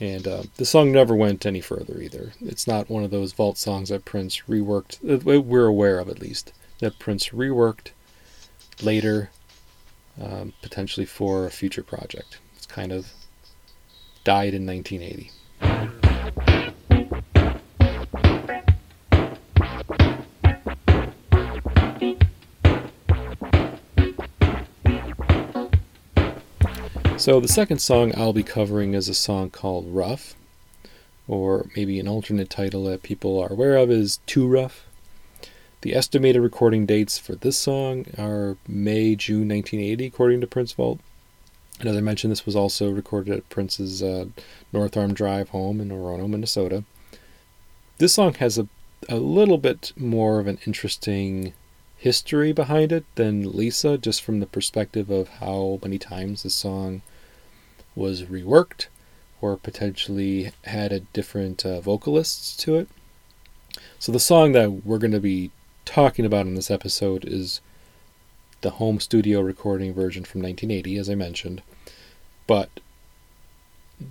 And 0.00 0.26
uh, 0.26 0.42
the 0.56 0.64
song 0.64 0.90
never 0.90 1.14
went 1.14 1.46
any 1.46 1.60
further 1.60 2.00
either. 2.00 2.32
It's 2.40 2.66
not 2.66 2.90
one 2.90 3.04
of 3.04 3.10
those 3.10 3.32
vault 3.32 3.58
songs 3.58 3.90
that 3.90 4.04
Prince 4.04 4.42
reworked, 4.48 4.98
uh, 5.08 5.40
we're 5.40 5.66
aware 5.66 5.98
of 5.98 6.08
at 6.08 6.20
least, 6.20 6.52
that 6.80 6.98
Prince 6.98 7.28
reworked 7.28 7.90
later, 8.82 9.30
um, 10.20 10.52
potentially 10.62 11.06
for 11.06 11.46
a 11.46 11.50
future 11.50 11.82
project. 11.82 12.38
It's 12.56 12.66
kind 12.66 12.92
of 12.92 13.12
died 14.24 14.54
in 14.54 14.66
1980. 14.66 16.61
So, 27.22 27.38
the 27.38 27.46
second 27.46 27.78
song 27.78 28.12
I'll 28.16 28.32
be 28.32 28.42
covering 28.42 28.94
is 28.94 29.08
a 29.08 29.14
song 29.14 29.48
called 29.50 29.86
Rough, 29.94 30.34
or 31.28 31.66
maybe 31.76 32.00
an 32.00 32.08
alternate 32.08 32.50
title 32.50 32.82
that 32.86 33.04
people 33.04 33.38
are 33.38 33.52
aware 33.52 33.76
of 33.76 33.92
is 33.92 34.18
Too 34.26 34.48
Rough. 34.48 34.88
The 35.82 35.94
estimated 35.94 36.42
recording 36.42 36.84
dates 36.84 37.18
for 37.18 37.36
this 37.36 37.56
song 37.56 38.06
are 38.18 38.56
May, 38.66 39.14
June 39.14 39.46
1980, 39.46 40.04
according 40.04 40.40
to 40.40 40.48
Prince 40.48 40.72
Vault. 40.72 40.98
And 41.78 41.88
as 41.88 41.96
I 41.96 42.00
mentioned, 42.00 42.32
this 42.32 42.44
was 42.44 42.56
also 42.56 42.90
recorded 42.90 43.32
at 43.32 43.48
Prince's 43.48 44.02
uh, 44.02 44.24
North 44.72 44.96
Arm 44.96 45.14
Drive 45.14 45.50
home 45.50 45.80
in 45.80 45.90
Orono, 45.90 46.28
Minnesota. 46.28 46.82
This 47.98 48.14
song 48.14 48.34
has 48.34 48.58
a, 48.58 48.66
a 49.08 49.18
little 49.18 49.58
bit 49.58 49.92
more 49.96 50.40
of 50.40 50.48
an 50.48 50.58
interesting 50.66 51.54
history 51.96 52.52
behind 52.52 52.90
it 52.90 53.04
than 53.14 53.56
Lisa, 53.56 53.96
just 53.96 54.24
from 54.24 54.40
the 54.40 54.46
perspective 54.46 55.08
of 55.08 55.28
how 55.28 55.78
many 55.84 56.00
times 56.00 56.42
the 56.42 56.50
song 56.50 57.00
was 57.94 58.22
reworked 58.22 58.86
or 59.40 59.56
potentially 59.56 60.52
had 60.64 60.92
a 60.92 61.00
different 61.00 61.66
uh, 61.66 61.80
vocalists 61.80 62.56
to 62.56 62.76
it. 62.76 62.88
So 63.98 64.12
the 64.12 64.20
song 64.20 64.52
that 64.52 64.84
we're 64.84 64.98
going 64.98 65.12
to 65.12 65.20
be 65.20 65.50
talking 65.84 66.24
about 66.24 66.46
in 66.46 66.54
this 66.54 66.70
episode 66.70 67.24
is 67.24 67.60
the 68.60 68.70
home 68.70 69.00
studio 69.00 69.40
recording 69.40 69.92
version 69.92 70.24
from 70.24 70.42
1980, 70.42 70.96
as 70.96 71.10
I 71.10 71.14
mentioned. 71.14 71.62
But 72.46 72.70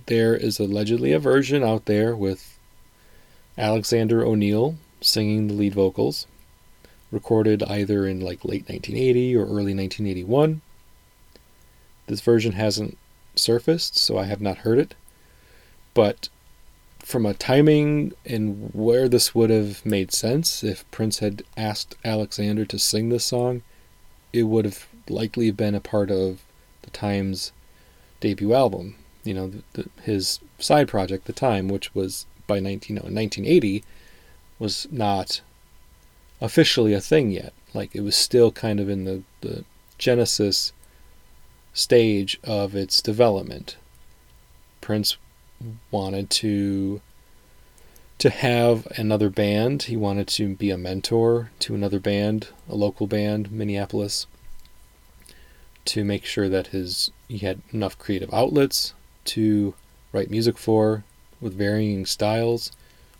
there 0.06 0.34
is 0.34 0.58
allegedly 0.58 1.12
a 1.12 1.18
version 1.18 1.62
out 1.62 1.86
there 1.86 2.14
with 2.14 2.58
Alexander 3.56 4.24
O'Neal 4.24 4.76
singing 5.00 5.48
the 5.48 5.54
lead 5.54 5.74
vocals, 5.74 6.26
recorded 7.10 7.62
either 7.64 8.06
in 8.06 8.20
like 8.20 8.44
late 8.44 8.68
1980 8.68 9.36
or 9.36 9.44
early 9.44 9.74
1981. 9.74 10.60
This 12.06 12.20
version 12.20 12.52
hasn't 12.52 12.98
surfaced, 13.42 13.96
so 13.96 14.18
I 14.18 14.24
have 14.24 14.40
not 14.40 14.58
heard 14.58 14.78
it. 14.78 14.94
But 15.94 16.28
from 17.00 17.26
a 17.26 17.34
timing 17.34 18.12
and 18.24 18.70
where 18.72 19.08
this 19.08 19.34
would 19.34 19.50
have 19.50 19.84
made 19.84 20.12
sense, 20.12 20.62
if 20.62 20.88
Prince 20.90 21.18
had 21.18 21.42
asked 21.56 21.96
Alexander 22.04 22.64
to 22.64 22.78
sing 22.78 23.08
this 23.08 23.24
song, 23.24 23.62
it 24.32 24.44
would 24.44 24.64
have 24.64 24.86
likely 25.08 25.50
been 25.50 25.74
a 25.74 25.80
part 25.80 26.10
of 26.10 26.42
the 26.82 26.90
Times 26.90 27.52
debut 28.20 28.54
album. 28.54 28.96
You 29.24 29.34
know, 29.34 29.48
the, 29.48 29.62
the, 29.74 29.88
his 30.02 30.40
side 30.58 30.88
project, 30.88 31.26
The 31.26 31.32
Time, 31.32 31.68
which 31.68 31.94
was 31.94 32.26
by 32.46 32.60
19, 32.60 32.98
uh, 32.98 33.00
no, 33.00 33.04
1980, 33.04 33.84
was 34.58 34.88
not 34.90 35.40
officially 36.40 36.94
a 36.94 37.00
thing 37.00 37.30
yet. 37.30 37.52
Like 37.74 37.94
it 37.94 38.02
was 38.02 38.16
still 38.16 38.52
kind 38.52 38.80
of 38.80 38.88
in 38.88 39.04
the, 39.04 39.22
the 39.40 39.64
genesis 39.98 40.72
stage 41.72 42.38
of 42.44 42.74
its 42.74 43.00
development. 43.00 43.76
Prince 44.80 45.16
wanted 45.90 46.28
to 46.30 47.00
to 48.18 48.30
have 48.30 48.86
another 48.96 49.28
band. 49.28 49.84
He 49.84 49.96
wanted 49.96 50.28
to 50.28 50.54
be 50.54 50.70
a 50.70 50.78
mentor 50.78 51.50
to 51.60 51.74
another 51.74 51.98
band, 51.98 52.48
a 52.68 52.74
local 52.76 53.06
band, 53.06 53.50
Minneapolis, 53.50 54.26
to 55.86 56.04
make 56.04 56.24
sure 56.24 56.48
that 56.48 56.68
his 56.68 57.10
he 57.28 57.38
had 57.38 57.62
enough 57.72 57.98
creative 57.98 58.32
outlets 58.32 58.94
to 59.24 59.74
write 60.12 60.30
music 60.30 60.58
for 60.58 61.04
with 61.40 61.54
varying 61.54 62.06
styles, 62.06 62.70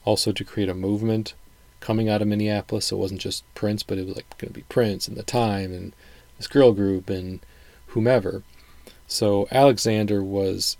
also 0.05 0.31
to 0.31 0.45
create 0.45 0.69
a 0.69 0.75
movement 0.75 1.35
coming 1.81 2.09
out 2.09 2.23
of 2.23 2.29
Minneapolis. 2.29 2.87
So 2.87 2.97
it 2.97 3.01
wasn't 3.01 3.21
just 3.21 3.43
Prince, 3.55 3.83
but 3.83 3.99
it 3.99 4.07
was 4.07 4.17
like 4.17 4.39
going 4.39 4.53
to 4.53 4.61
be 4.61 4.65
Prince 4.69 5.09
and 5.09 5.17
the 5.17 5.23
Time 5.23 5.73
and 5.73 5.93
this 6.39 6.47
girl 6.47 6.73
group 6.73 7.11
and 7.11 7.41
whomever. 7.93 8.43
So 9.07 9.49
Alexander 9.51 10.23
was 10.23 10.77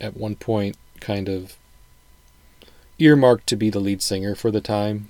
at 0.00 0.16
one 0.16 0.36
point 0.36 0.76
kind 1.00 1.28
of 1.28 1.56
earmarked 2.98 3.46
to 3.48 3.56
be 3.56 3.70
the 3.70 3.80
lead 3.80 4.02
singer 4.02 4.34
for 4.34 4.50
the 4.50 4.60
time. 4.60 5.08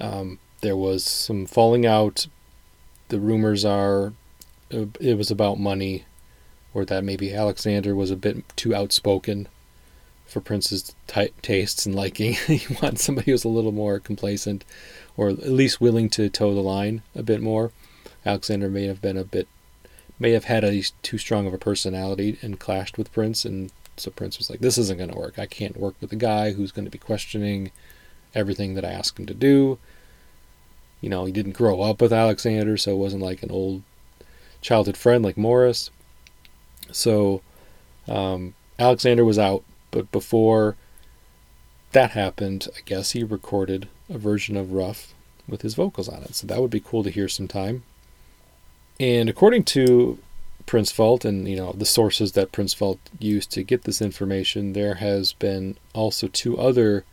Um, 0.00 0.38
there 0.60 0.76
was 0.76 1.04
some 1.04 1.46
falling 1.46 1.86
out. 1.86 2.26
The 3.08 3.20
rumors 3.20 3.64
are 3.64 4.12
uh, 4.72 4.86
it 5.00 5.16
was 5.16 5.30
about 5.30 5.58
money, 5.58 6.04
or 6.74 6.84
that 6.84 7.04
maybe 7.04 7.32
Alexander 7.32 7.94
was 7.94 8.10
a 8.10 8.16
bit 8.16 8.44
too 8.56 8.74
outspoken 8.74 9.48
for 10.26 10.40
Prince's 10.40 10.94
t- 11.06 11.32
tastes 11.40 11.86
and 11.86 11.94
liking. 11.94 12.32
he 12.46 12.74
wanted 12.74 12.98
somebody 12.98 13.30
who's 13.30 13.44
a 13.44 13.48
little 13.48 13.72
more 13.72 13.98
complacent, 13.98 14.64
or 15.16 15.30
at 15.30 15.48
least 15.48 15.80
willing 15.80 16.10
to 16.10 16.28
toe 16.28 16.54
the 16.54 16.60
line 16.60 17.02
a 17.14 17.22
bit 17.22 17.40
more. 17.40 17.72
Alexander 18.26 18.68
may 18.68 18.86
have 18.86 19.00
been 19.00 19.16
a 19.16 19.24
bit, 19.24 19.48
may 20.18 20.32
have 20.32 20.44
had 20.44 20.64
a 20.64 20.82
too 21.02 21.18
strong 21.18 21.46
of 21.46 21.54
a 21.54 21.58
personality 21.58 22.38
and 22.42 22.58
clashed 22.58 22.98
with 22.98 23.12
Prince, 23.12 23.44
and 23.44 23.70
so 23.96 24.10
Prince 24.10 24.38
was 24.38 24.50
like, 24.50 24.60
"This 24.60 24.78
isn't 24.78 24.98
going 24.98 25.10
to 25.10 25.18
work. 25.18 25.38
I 25.38 25.46
can't 25.46 25.76
work 25.76 25.94
with 26.00 26.12
a 26.12 26.16
guy 26.16 26.52
who's 26.52 26.72
going 26.72 26.84
to 26.84 26.90
be 26.90 26.98
questioning 26.98 27.70
everything 28.34 28.74
that 28.74 28.84
I 28.84 28.90
ask 28.90 29.18
him 29.18 29.26
to 29.26 29.34
do." 29.34 29.78
You 31.00 31.08
know, 31.08 31.24
he 31.24 31.32
didn't 31.32 31.52
grow 31.52 31.82
up 31.82 32.00
with 32.00 32.12
Alexander, 32.12 32.76
so 32.76 32.92
it 32.92 32.96
wasn't 32.96 33.22
like 33.22 33.42
an 33.42 33.50
old 33.50 33.82
childhood 34.60 34.96
friend 34.96 35.24
like 35.24 35.36
Morris. 35.36 35.90
So 36.90 37.42
um, 38.08 38.54
Alexander 38.78 39.24
was 39.24 39.38
out 39.38 39.62
but 39.90 40.10
before 40.12 40.76
that 41.92 42.10
happened, 42.10 42.68
I 42.76 42.80
guess 42.84 43.12
he 43.12 43.24
recorded 43.24 43.88
a 44.08 44.18
version 44.18 44.56
of 44.56 44.72
Rough 44.72 45.14
with 45.48 45.62
his 45.62 45.74
vocals 45.74 46.08
on 46.08 46.22
it. 46.22 46.34
So 46.34 46.46
that 46.46 46.60
would 46.60 46.70
be 46.70 46.80
cool 46.80 47.02
to 47.02 47.10
hear 47.10 47.28
sometime. 47.28 47.82
And 49.00 49.28
according 49.28 49.64
to 49.64 50.18
Prince 50.66 50.92
Vault 50.92 51.24
and 51.24 51.48
you 51.48 51.56
know 51.56 51.72
the 51.72 51.86
sources 51.86 52.32
that 52.32 52.52
Prince 52.52 52.74
Vault 52.74 52.98
used 53.18 53.50
to 53.52 53.62
get 53.62 53.84
this 53.84 54.02
information, 54.02 54.72
there 54.72 54.94
has 54.94 55.32
been 55.32 55.78
also 55.94 56.28
two 56.28 56.58
other 56.58 57.04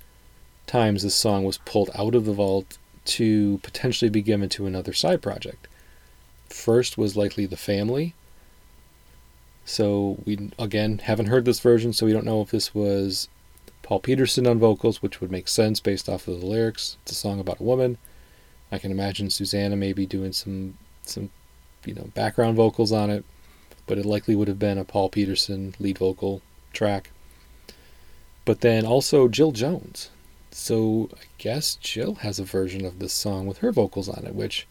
times 0.67 1.03
this 1.03 1.15
song 1.15 1.43
was 1.43 1.59
pulled 1.59 1.91
out 1.95 2.15
of 2.15 2.25
the 2.25 2.33
vault 2.33 2.77
to 3.05 3.59
potentially 3.61 4.09
be 4.09 4.21
given 4.21 4.49
to 4.49 4.65
another 4.65 4.93
side 4.93 5.21
project. 5.21 5.67
First 6.49 6.97
was 6.97 7.15
likely 7.15 7.45
The 7.45 7.57
Family, 7.57 8.15
so 9.63 10.17
we 10.25 10.51
again 10.57 10.99
haven't 10.99 11.27
heard 11.27 11.45
this 11.45 11.59
version, 11.59 11.93
so 11.93 12.05
we 12.05 12.13
don't 12.13 12.25
know 12.25 12.41
if 12.41 12.49
this 12.49 12.73
was 12.73 13.29
Paul 13.83 13.99
Peterson 13.99 14.47
on 14.47 14.57
vocals, 14.57 15.03
which 15.03 15.21
would 15.21 15.31
make 15.31 15.47
sense 15.47 15.79
based 15.79 16.09
off 16.09 16.27
of 16.27 16.39
the 16.39 16.45
lyrics. 16.47 16.97
It's 17.03 17.11
a 17.11 17.15
song 17.15 17.39
about 17.39 17.59
a 17.59 17.63
woman. 17.63 17.99
I 18.71 18.79
can 18.79 18.91
imagine 18.91 19.29
Susannah 19.29 19.75
maybe 19.75 20.07
doing 20.07 20.33
some 20.33 20.77
some 21.03 21.29
you 21.87 21.93
know 21.93 22.09
background 22.13 22.55
vocals 22.55 22.91
on 22.91 23.09
it, 23.09 23.25
but 23.87 23.97
it 23.97 24.05
likely 24.05 24.35
would 24.35 24.47
have 24.47 24.59
been 24.59 24.77
a 24.77 24.83
Paul 24.83 25.09
Peterson 25.09 25.75
lead 25.79 25.97
vocal 25.97 26.41
track. 26.73 27.11
But 28.45 28.61
then 28.61 28.85
also 28.85 29.27
Jill 29.27 29.51
Jones. 29.51 30.09
So 30.51 31.09
I 31.13 31.25
guess 31.37 31.75
Jill 31.75 32.15
has 32.15 32.39
a 32.39 32.43
version 32.45 32.85
of 32.85 32.99
this 32.99 33.13
song 33.13 33.47
with 33.47 33.57
her 33.57 33.71
vocals 33.71 34.07
on 34.07 34.25
it, 34.25 34.35
which 34.35 34.67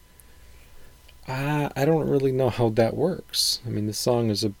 I 1.27 1.71
I 1.75 1.85
don't 1.85 2.09
really 2.09 2.31
know 2.31 2.49
how 2.49 2.69
that 2.69 2.95
works. 2.95 3.59
I 3.65 3.69
mean, 3.69 3.87
the 3.87 3.93
song 3.93 4.29
is 4.29 4.43
a 4.43 4.53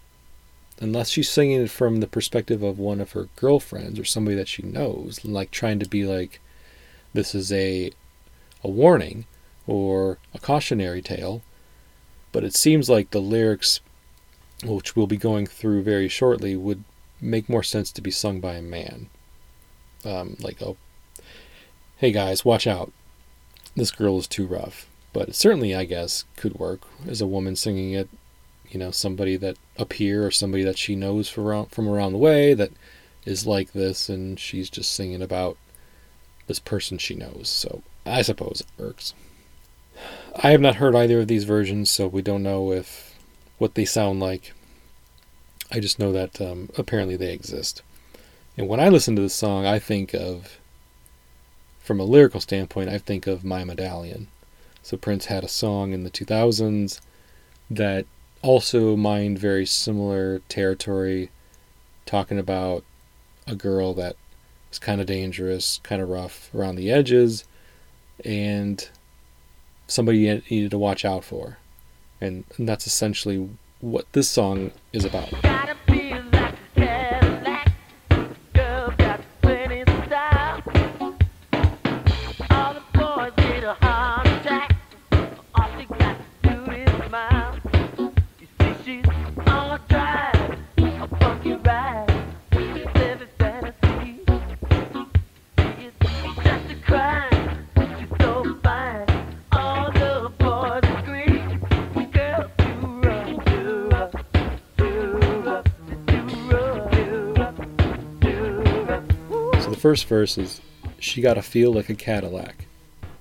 unless 0.81 1.09
she's 1.09 1.29
singing 1.29 1.61
it 1.61 1.71
from 1.71 1.99
the 1.99 2.07
perspective 2.07 2.61
of 2.61 2.77
one 2.77 2.99
of 2.99 3.13
her 3.13 3.29
girlfriends 3.37 3.97
or 3.97 4.05
somebody 4.05 4.35
that 4.35 4.47
she 4.47 4.61
knows, 4.63 5.23
like 5.23 5.51
trying 5.51 5.79
to 5.79 5.87
be 5.87 6.05
like, 6.05 6.41
this 7.13 7.33
is 7.33 7.51
a 7.51 7.91
a 8.63 8.69
warning 8.69 9.25
or 9.67 10.17
a 10.33 10.39
cautionary 10.39 11.01
tale. 11.01 11.41
But 12.35 12.43
it 12.43 12.53
seems 12.53 12.89
like 12.89 13.11
the 13.11 13.21
lyrics, 13.21 13.79
which 14.61 14.93
we'll 14.93 15.07
be 15.07 15.15
going 15.15 15.47
through 15.47 15.83
very 15.83 16.09
shortly, 16.09 16.57
would 16.57 16.83
make 17.21 17.47
more 17.47 17.63
sense 17.63 17.93
to 17.93 18.01
be 18.01 18.11
sung 18.11 18.41
by 18.41 18.55
a 18.55 18.61
man. 18.61 19.09
Um, 20.03 20.35
like, 20.41 20.61
oh, 20.61 20.75
hey 21.95 22.11
guys, 22.11 22.43
watch 22.43 22.67
out. 22.67 22.91
This 23.73 23.89
girl 23.89 24.19
is 24.19 24.27
too 24.27 24.45
rough. 24.45 24.89
But 25.13 25.33
certainly, 25.33 25.73
I 25.73 25.85
guess, 25.85 26.25
could 26.35 26.59
work 26.59 26.81
as 27.07 27.21
a 27.21 27.25
woman 27.25 27.55
singing 27.55 27.93
it 27.93 28.09
you 28.69 28.79
know 28.79 28.91
somebody 28.91 29.37
that 29.37 29.55
up 29.77 29.93
here 29.93 30.25
or 30.25 30.31
somebody 30.31 30.63
that 30.63 30.77
she 30.77 30.97
knows 30.97 31.29
from 31.29 31.67
from 31.67 31.87
around 31.87 32.11
the 32.11 32.17
way 32.17 32.53
that 32.53 32.71
is 33.23 33.47
like 33.47 33.71
this 33.71 34.09
and 34.09 34.37
she's 34.37 34.69
just 34.69 34.91
singing 34.91 35.21
about 35.21 35.55
this 36.47 36.59
person 36.59 36.97
she 36.97 37.15
knows 37.15 37.47
so 37.47 37.83
i 38.05 38.21
suppose 38.21 38.61
it 38.61 38.83
works 38.83 39.13
i 40.43 40.51
have 40.51 40.61
not 40.61 40.75
heard 40.75 40.95
either 40.95 41.19
of 41.21 41.27
these 41.27 41.43
versions 41.43 41.89
so 41.89 42.07
we 42.07 42.21
don't 42.21 42.43
know 42.43 42.71
if 42.71 43.15
what 43.57 43.75
they 43.75 43.85
sound 43.85 44.19
like. 44.19 44.53
I 45.71 45.79
just 45.79 45.97
know 45.97 46.11
that 46.11 46.39
um, 46.41 46.69
apparently 46.77 47.15
they 47.15 47.33
exist. 47.33 47.81
And 48.57 48.67
when 48.67 48.79
i 48.79 48.89
listen 48.89 49.15
to 49.15 49.21
this 49.21 49.33
song 49.33 49.65
i 49.65 49.79
think 49.79 50.13
of 50.13 50.59
from 51.79 51.99
a 51.99 52.03
lyrical 52.03 52.39
standpoint 52.39 52.89
i 52.89 52.97
think 52.97 53.27
of 53.27 53.43
my 53.43 53.63
medallion. 53.63 54.27
So 54.83 54.97
prince 54.97 55.25
had 55.25 55.43
a 55.43 55.49
song 55.49 55.93
in 55.93 56.03
the 56.03 56.11
2000s 56.11 57.01
that 57.69 58.05
also 58.41 58.95
mined 58.95 59.39
very 59.39 59.65
similar 59.65 60.39
territory, 60.47 61.31
talking 62.05 62.37
about 62.37 62.83
a 63.47 63.55
girl 63.55 63.93
that 63.95 64.15
is 64.71 64.77
kind 64.77 65.01
of 65.01 65.07
dangerous, 65.07 65.79
kind 65.81 66.01
of 66.01 66.09
rough 66.09 66.53
around 66.53 66.75
the 66.75 66.91
edges, 66.91 67.45
and 68.23 68.87
somebody 69.87 70.19
you 70.19 70.41
needed 70.49 70.71
to 70.71 70.77
watch 70.77 71.05
out 71.05 71.23
for. 71.23 71.57
And, 72.21 72.43
and 72.57 72.67
that's 72.67 72.87
essentially 72.87 73.49
what 73.81 74.11
this 74.13 74.29
song 74.29 74.71
is 74.93 75.05
about. 75.05 75.31
First 109.85 110.07
verse 110.07 110.35
is 110.35 110.61
She 110.97 111.21
got 111.21 111.37
a 111.37 111.43
feel 111.43 111.71
like 111.71 111.91
a 111.91 111.93
Cadillac. 111.93 112.65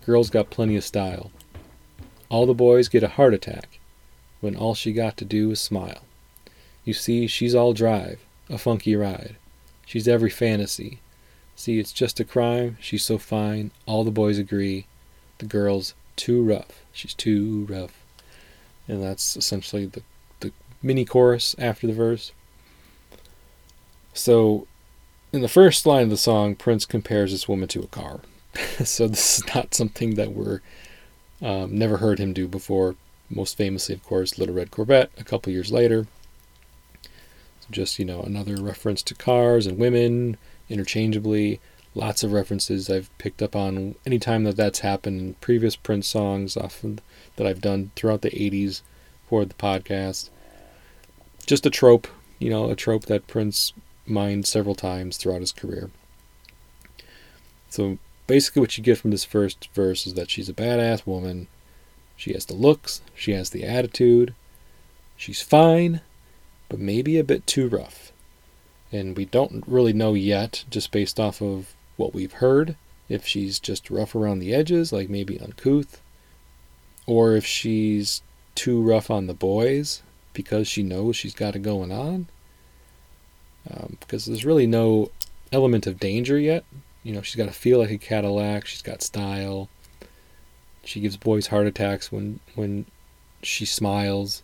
Girls 0.06 0.30
got 0.30 0.48
plenty 0.48 0.76
of 0.76 0.84
style. 0.84 1.30
All 2.30 2.46
the 2.46 2.54
boys 2.54 2.88
get 2.88 3.02
a 3.02 3.08
heart 3.08 3.34
attack 3.34 3.80
when 4.40 4.56
all 4.56 4.74
she 4.74 4.94
got 4.94 5.18
to 5.18 5.26
do 5.26 5.50
is 5.50 5.60
smile. 5.60 6.04
You 6.82 6.94
see, 6.94 7.26
she's 7.26 7.54
all 7.54 7.74
drive, 7.74 8.18
a 8.48 8.56
funky 8.56 8.96
ride. 8.96 9.36
She's 9.84 10.08
every 10.08 10.30
fantasy. 10.30 11.00
See, 11.54 11.78
it's 11.78 11.92
just 11.92 12.18
a 12.18 12.24
crime. 12.24 12.78
She's 12.80 13.04
so 13.04 13.18
fine. 13.18 13.70
All 13.84 14.02
the 14.02 14.10
boys 14.10 14.38
agree. 14.38 14.86
The 15.40 15.46
girl's 15.46 15.92
too 16.16 16.42
rough. 16.42 16.82
She's 16.94 17.12
too 17.12 17.66
rough. 17.68 18.02
And 18.88 19.02
that's 19.02 19.36
essentially 19.36 19.84
the, 19.84 20.02
the 20.40 20.50
mini 20.82 21.04
chorus 21.04 21.54
after 21.58 21.86
the 21.86 21.92
verse. 21.92 22.32
So, 24.14 24.66
in 25.34 25.42
the 25.42 25.48
first 25.48 25.84
line 25.84 26.04
of 26.04 26.10
the 26.10 26.16
song, 26.16 26.54
Prince 26.54 26.86
compares 26.86 27.32
this 27.32 27.48
woman 27.48 27.66
to 27.66 27.80
a 27.80 27.88
car. 27.88 28.20
so, 28.84 29.08
this 29.08 29.38
is 29.38 29.54
not 29.54 29.74
something 29.74 30.14
that 30.14 30.30
we're 30.30 30.60
um, 31.42 31.76
never 31.76 31.96
heard 31.96 32.20
him 32.20 32.32
do 32.32 32.46
before. 32.46 32.94
Most 33.28 33.56
famously, 33.56 33.96
of 33.96 34.04
course, 34.04 34.38
Little 34.38 34.54
Red 34.54 34.70
Corvette 34.70 35.10
a 35.18 35.24
couple 35.24 35.52
years 35.52 35.72
later. 35.72 36.06
Just, 37.68 37.98
you 37.98 38.04
know, 38.04 38.20
another 38.20 38.56
reference 38.62 39.02
to 39.02 39.14
cars 39.14 39.66
and 39.66 39.76
women 39.76 40.36
interchangeably. 40.70 41.58
Lots 41.96 42.22
of 42.22 42.32
references 42.32 42.88
I've 42.88 43.10
picked 43.18 43.42
up 43.42 43.56
on 43.56 43.96
anytime 44.06 44.44
that 44.44 44.56
that's 44.56 44.80
happened 44.80 45.20
in 45.20 45.34
previous 45.34 45.74
Prince 45.74 46.06
songs 46.06 46.56
often 46.56 47.00
that 47.36 47.46
I've 47.46 47.60
done 47.60 47.90
throughout 47.96 48.22
the 48.22 48.30
80s 48.30 48.82
for 49.28 49.44
the 49.44 49.54
podcast. 49.54 50.30
Just 51.44 51.66
a 51.66 51.70
trope, 51.70 52.06
you 52.38 52.50
know, 52.50 52.70
a 52.70 52.76
trope 52.76 53.06
that 53.06 53.26
Prince 53.26 53.72
mined 54.06 54.46
several 54.46 54.74
times 54.74 55.16
throughout 55.16 55.40
his 55.40 55.52
career. 55.52 55.90
So 57.68 57.98
basically, 58.26 58.60
what 58.60 58.76
you 58.76 58.84
get 58.84 58.98
from 58.98 59.10
this 59.10 59.24
first 59.24 59.68
verse 59.74 60.06
is 60.06 60.14
that 60.14 60.30
she's 60.30 60.48
a 60.48 60.54
badass 60.54 61.06
woman. 61.06 61.48
She 62.16 62.32
has 62.32 62.46
the 62.46 62.54
looks, 62.54 63.02
she 63.14 63.32
has 63.32 63.50
the 63.50 63.64
attitude, 63.64 64.34
she's 65.16 65.42
fine, 65.42 66.00
but 66.68 66.78
maybe 66.78 67.18
a 67.18 67.24
bit 67.24 67.46
too 67.46 67.68
rough. 67.68 68.12
And 68.92 69.16
we 69.16 69.24
don't 69.24 69.64
really 69.66 69.92
know 69.92 70.14
yet, 70.14 70.64
just 70.70 70.92
based 70.92 71.18
off 71.18 71.42
of 71.42 71.74
what 71.96 72.14
we've 72.14 72.34
heard, 72.34 72.76
if 73.08 73.26
she's 73.26 73.58
just 73.58 73.90
rough 73.90 74.14
around 74.14 74.38
the 74.38 74.54
edges, 74.54 74.92
like 74.92 75.08
maybe 75.08 75.40
uncouth, 75.40 76.00
or 77.06 77.34
if 77.34 77.44
she's 77.44 78.22
too 78.54 78.80
rough 78.80 79.10
on 79.10 79.26
the 79.26 79.34
boys 79.34 80.02
because 80.32 80.68
she 80.68 80.82
knows 80.82 81.16
she's 81.16 81.34
got 81.34 81.56
it 81.56 81.60
going 81.60 81.92
on. 81.92 82.28
Um, 83.70 83.96
because 84.00 84.26
there's 84.26 84.44
really 84.44 84.66
no 84.66 85.10
element 85.52 85.86
of 85.86 86.00
danger 86.00 86.38
yet. 86.38 86.64
You 87.02 87.12
know, 87.12 87.22
she's 87.22 87.36
got 87.36 87.46
to 87.46 87.52
feel 87.52 87.78
like 87.78 87.90
a 87.90 87.98
Cadillac. 87.98 88.66
She's 88.66 88.82
got 88.82 89.02
style. 89.02 89.68
She 90.84 91.00
gives 91.00 91.16
boys 91.16 91.48
heart 91.48 91.66
attacks 91.66 92.12
when 92.12 92.40
when 92.54 92.86
she 93.42 93.64
smiles. 93.64 94.42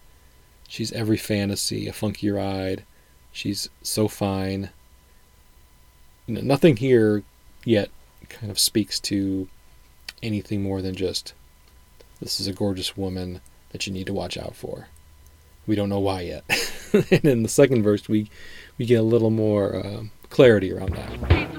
She's 0.69 0.93
every 0.93 1.17
fantasy, 1.17 1.89
a 1.89 1.93
funky 1.93 2.31
ride. 2.31 2.85
She's 3.33 3.69
so 3.83 4.09
fine. 4.09 4.71
You 6.27 6.35
know, 6.35 6.41
nothing 6.43 6.77
here 6.77 7.23
yet 7.65 7.91
kind 8.29 8.51
of 8.51 8.59
speaks 8.59 9.01
to 9.01 9.49
anything 10.23 10.63
more 10.63 10.81
than 10.81 10.95
just 10.95 11.35
this 12.21 12.41
is 12.41 12.47
a 12.47 12.53
gorgeous 12.53 12.97
woman 12.97 13.41
that 13.71 13.87
you 13.87 13.93
need 13.93 14.07
to 14.07 14.13
watch 14.13 14.37
out 14.37 14.55
for. 14.55 14.89
We 15.71 15.77
don't 15.77 15.89
know 15.89 16.01
why 16.01 16.23
yet. 16.23 16.45
and 17.13 17.25
in 17.25 17.43
the 17.45 17.49
second 17.49 17.85
verse, 17.85 18.09
we 18.09 18.29
we 18.77 18.87
get 18.87 18.97
a 18.97 19.05
little 19.05 19.31
more 19.31 19.77
uh, 19.77 20.03
clarity 20.29 20.73
around 20.73 20.97
that. 20.97 21.50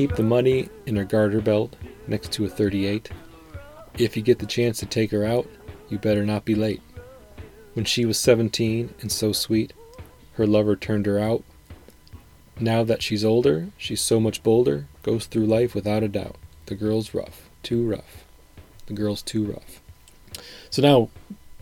Keep 0.00 0.16
the 0.16 0.22
money 0.22 0.66
in 0.86 0.96
her 0.96 1.04
garter 1.04 1.42
belt 1.42 1.76
next 2.06 2.32
to 2.32 2.46
a 2.46 2.48
38. 2.48 3.10
If 3.98 4.16
you 4.16 4.22
get 4.22 4.38
the 4.38 4.46
chance 4.46 4.78
to 4.78 4.86
take 4.86 5.10
her 5.10 5.26
out, 5.26 5.46
you 5.90 5.98
better 5.98 6.24
not 6.24 6.46
be 6.46 6.54
late. 6.54 6.80
When 7.74 7.84
she 7.84 8.06
was 8.06 8.18
17 8.18 8.94
and 9.02 9.12
so 9.12 9.32
sweet, 9.32 9.74
her 10.36 10.46
lover 10.46 10.74
turned 10.74 11.04
her 11.04 11.18
out. 11.18 11.44
Now 12.58 12.82
that 12.82 13.02
she's 13.02 13.26
older, 13.26 13.68
she's 13.76 14.00
so 14.00 14.18
much 14.18 14.42
bolder, 14.42 14.86
goes 15.02 15.26
through 15.26 15.44
life 15.44 15.74
without 15.74 16.02
a 16.02 16.08
doubt. 16.08 16.36
The 16.64 16.76
girl's 16.76 17.12
rough, 17.12 17.50
too 17.62 17.86
rough. 17.86 18.24
The 18.86 18.94
girl's 18.94 19.20
too 19.20 19.44
rough. 19.44 19.82
So 20.70 20.80
now, 20.80 21.10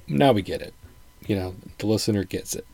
now 0.07 0.31
we 0.31 0.43
get 0.43 0.63
it. 0.63 0.75
You 1.27 1.35
know, 1.35 1.55
the 1.79 1.89
listener 1.89 2.23
gets 2.23 2.55
it. 2.55 2.69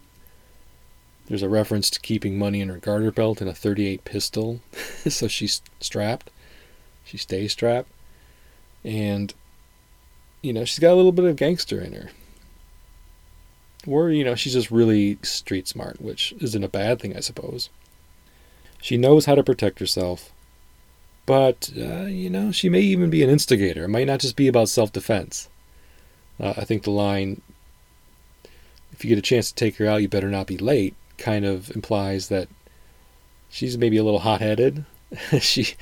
There's 1.26 1.42
a 1.42 1.48
reference 1.48 1.88
to 1.90 2.00
keeping 2.00 2.38
money 2.38 2.60
in 2.60 2.68
her 2.68 2.76
garter 2.76 3.10
belt 3.10 3.40
and 3.40 3.48
a 3.48 3.54
38 3.54 4.04
pistol, 4.04 4.60
so 5.08 5.26
she's 5.26 5.62
strapped. 5.80 6.30
She 7.04 7.16
stays 7.16 7.52
strapped. 7.52 7.90
And, 8.84 9.32
you 10.42 10.52
know, 10.52 10.64
she's 10.64 10.78
got 10.78 10.92
a 10.92 10.96
little 10.96 11.12
bit 11.12 11.24
of 11.24 11.36
gangster 11.36 11.80
in 11.80 11.92
her. 11.94 12.10
Or, 13.86 14.10
you 14.10 14.24
know, 14.24 14.34
she's 14.34 14.52
just 14.52 14.70
really 14.70 15.18
street 15.22 15.68
smart, 15.68 16.00
which 16.00 16.34
isn't 16.40 16.64
a 16.64 16.68
bad 16.68 17.00
thing, 17.00 17.16
I 17.16 17.20
suppose. 17.20 17.70
She 18.80 18.96
knows 18.96 19.24
how 19.24 19.34
to 19.34 19.42
protect 19.42 19.78
herself. 19.78 20.30
But, 21.26 21.70
uh, 21.76 22.04
you 22.04 22.28
know, 22.28 22.52
she 22.52 22.68
may 22.68 22.80
even 22.80 23.08
be 23.08 23.22
an 23.22 23.30
instigator. 23.30 23.84
It 23.84 23.88
might 23.88 24.06
not 24.06 24.20
just 24.20 24.36
be 24.36 24.46
about 24.46 24.68
self 24.68 24.92
defense. 24.92 25.48
Uh, 26.38 26.54
I 26.56 26.64
think 26.64 26.82
the 26.82 26.90
line, 26.90 27.40
if 28.92 29.04
you 29.04 29.08
get 29.08 29.18
a 29.18 29.22
chance 29.22 29.48
to 29.48 29.54
take 29.54 29.76
her 29.76 29.86
out, 29.86 30.02
you 30.02 30.08
better 30.08 30.28
not 30.28 30.46
be 30.46 30.58
late, 30.58 30.94
kind 31.18 31.44
of 31.44 31.70
implies 31.74 32.28
that 32.28 32.48
she's 33.48 33.78
maybe 33.78 33.96
a 33.96 34.04
little 34.04 34.20
hot 34.20 34.40
headed. 34.40 34.84
she 35.40 35.74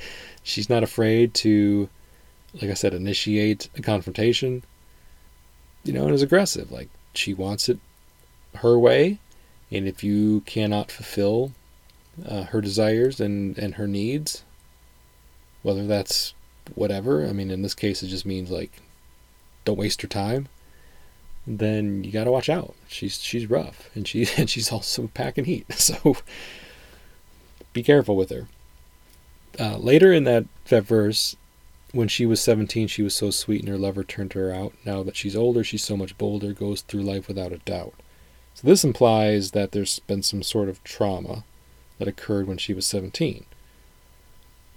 she's 0.43 0.69
not 0.69 0.83
afraid 0.83 1.33
to, 1.33 1.89
like 2.53 2.69
I 2.69 2.75
said, 2.75 2.93
initiate 2.93 3.69
a 3.75 3.81
confrontation. 3.81 4.63
You 5.83 5.93
know, 5.93 6.05
and 6.05 6.13
is 6.13 6.21
aggressive. 6.21 6.71
Like 6.71 6.89
she 7.13 7.33
wants 7.33 7.67
it 7.67 7.79
her 8.55 8.77
way, 8.77 9.19
and 9.71 9.87
if 9.87 10.03
you 10.03 10.41
cannot 10.41 10.91
fulfill 10.91 11.51
uh, 12.25 12.43
her 12.43 12.61
desires 12.61 13.19
and 13.19 13.57
and 13.57 13.75
her 13.75 13.87
needs, 13.87 14.43
whether 15.61 15.85
that's 15.87 16.33
whatever. 16.75 17.25
I 17.27 17.33
mean, 17.33 17.51
in 17.51 17.61
this 17.61 17.73
case, 17.73 18.03
it 18.03 18.07
just 18.07 18.25
means 18.25 18.49
like 18.51 18.71
don't 19.65 19.77
waste 19.77 20.01
her 20.01 20.07
time. 20.07 20.47
Then 21.45 22.03
you 22.03 22.11
got 22.11 22.23
to 22.23 22.31
watch 22.31 22.49
out. 22.49 22.75
She's 22.87 23.21
she's 23.21 23.49
rough, 23.49 23.89
and 23.95 24.07
she 24.07 24.27
and 24.37 24.49
she's 24.49 24.71
also 24.71 25.09
packing 25.13 25.45
heat. 25.45 25.65
So 25.77 26.17
be 27.73 27.83
careful 27.83 28.15
with 28.15 28.29
her. 28.29 28.47
Uh, 29.59 29.77
later 29.77 30.13
in 30.13 30.23
that 30.23 30.45
that 30.69 30.83
verse, 30.83 31.35
when 31.91 32.07
she 32.07 32.25
was 32.25 32.41
17, 32.41 32.87
she 32.87 33.03
was 33.03 33.15
so 33.15 33.29
sweet 33.29 33.61
and 33.61 33.69
her 33.69 33.77
lover 33.77 34.03
turned 34.03 34.33
her 34.33 34.53
out. 34.53 34.73
Now 34.85 35.03
that 35.03 35.15
she's 35.15 35.35
older, 35.35 35.63
she's 35.63 35.83
so 35.83 35.95
much 35.95 36.17
bolder, 36.17 36.53
goes 36.53 36.81
through 36.81 37.03
life 37.03 37.27
without 37.27 37.51
a 37.51 37.59
doubt. 37.59 37.93
So 38.55 38.67
this 38.67 38.83
implies 38.83 39.51
that 39.51 39.71
there's 39.71 39.99
been 39.99 40.23
some 40.23 40.43
sort 40.43 40.69
of 40.69 40.83
trauma 40.83 41.43
that 41.99 42.07
occurred 42.07 42.47
when 42.47 42.57
she 42.57 42.73
was 42.73 42.85
17. 42.87 43.45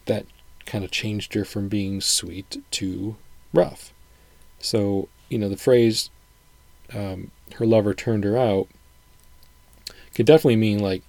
That 0.07 0.27
kind 0.67 0.85
of 0.85 0.91
changed 0.91 1.35
her 1.35 1.45
from 1.45 1.69
being 1.69 2.01
sweet 2.01 2.63
to 2.73 3.17
rough. 3.53 3.93
So, 4.59 5.09
you 5.29 5.39
know, 5.39 5.49
the 5.49 5.57
phrase, 5.57 6.11
um, 6.95 7.31
her 7.57 7.67
lover 7.67 7.95
turned 7.95 8.25
her 8.25 8.37
out, 8.37 8.69
could 10.15 10.27
definitely 10.27 10.57
mean 10.57 10.79
like 10.79 11.03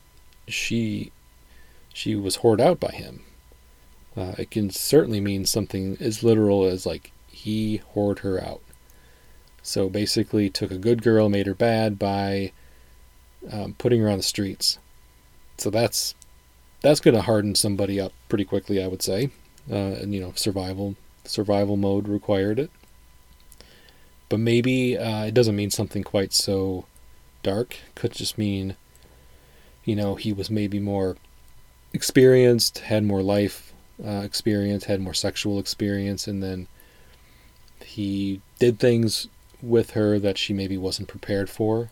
she 0.47 1.11
she 1.93 2.15
was 2.15 2.37
whored 2.37 2.59
out 2.59 2.79
by 2.79 2.91
him. 2.91 3.23
Uh, 4.15 4.33
it 4.37 4.51
can 4.51 4.69
certainly 4.69 5.19
mean 5.19 5.45
something 5.45 5.97
as 5.99 6.23
literal 6.23 6.65
as 6.65 6.85
like 6.85 7.11
he 7.27 7.81
whored 7.93 8.19
her 8.19 8.43
out. 8.43 8.61
So 9.61 9.89
basically, 9.89 10.49
took 10.49 10.71
a 10.71 10.77
good 10.77 11.03
girl, 11.03 11.29
made 11.29 11.45
her 11.45 11.53
bad 11.53 11.99
by 11.99 12.51
um, 13.51 13.75
putting 13.77 14.01
her 14.01 14.09
on 14.09 14.17
the 14.17 14.23
streets. 14.23 14.79
So 15.57 15.69
that's 15.69 16.15
that's 16.81 16.99
going 16.99 17.15
to 17.15 17.21
harden 17.21 17.55
somebody 17.55 17.99
up 17.99 18.13
pretty 18.29 18.45
quickly, 18.45 18.83
I 18.83 18.87
would 18.87 19.01
say. 19.01 19.29
Uh, 19.69 19.75
and 19.75 20.13
you 20.13 20.21
know, 20.21 20.33
survival 20.35 20.95
survival 21.25 21.77
mode 21.77 22.07
required 22.07 22.59
it. 22.59 22.71
But 24.29 24.39
maybe 24.39 24.97
uh, 24.97 25.25
it 25.25 25.33
doesn't 25.33 25.55
mean 25.55 25.71
something 25.71 26.03
quite 26.03 26.33
so 26.33 26.85
dark. 27.43 27.77
Could 27.95 28.11
just 28.11 28.37
mean, 28.37 28.75
you 29.85 29.95
know, 29.95 30.15
he 30.15 30.33
was 30.33 30.49
maybe 30.49 30.79
more 30.79 31.15
experienced, 31.93 32.79
had 32.79 33.03
more 33.03 33.21
life 33.21 33.73
uh, 34.03 34.21
experience, 34.23 34.85
had 34.85 35.01
more 35.01 35.13
sexual 35.13 35.59
experience, 35.59 36.27
and 36.27 36.43
then 36.43 36.67
he 37.83 38.41
did 38.59 38.79
things 38.79 39.27
with 39.61 39.91
her 39.91 40.19
that 40.19 40.37
she 40.37 40.53
maybe 40.53 40.77
wasn't 40.77 41.07
prepared 41.07 41.49
for. 41.49 41.89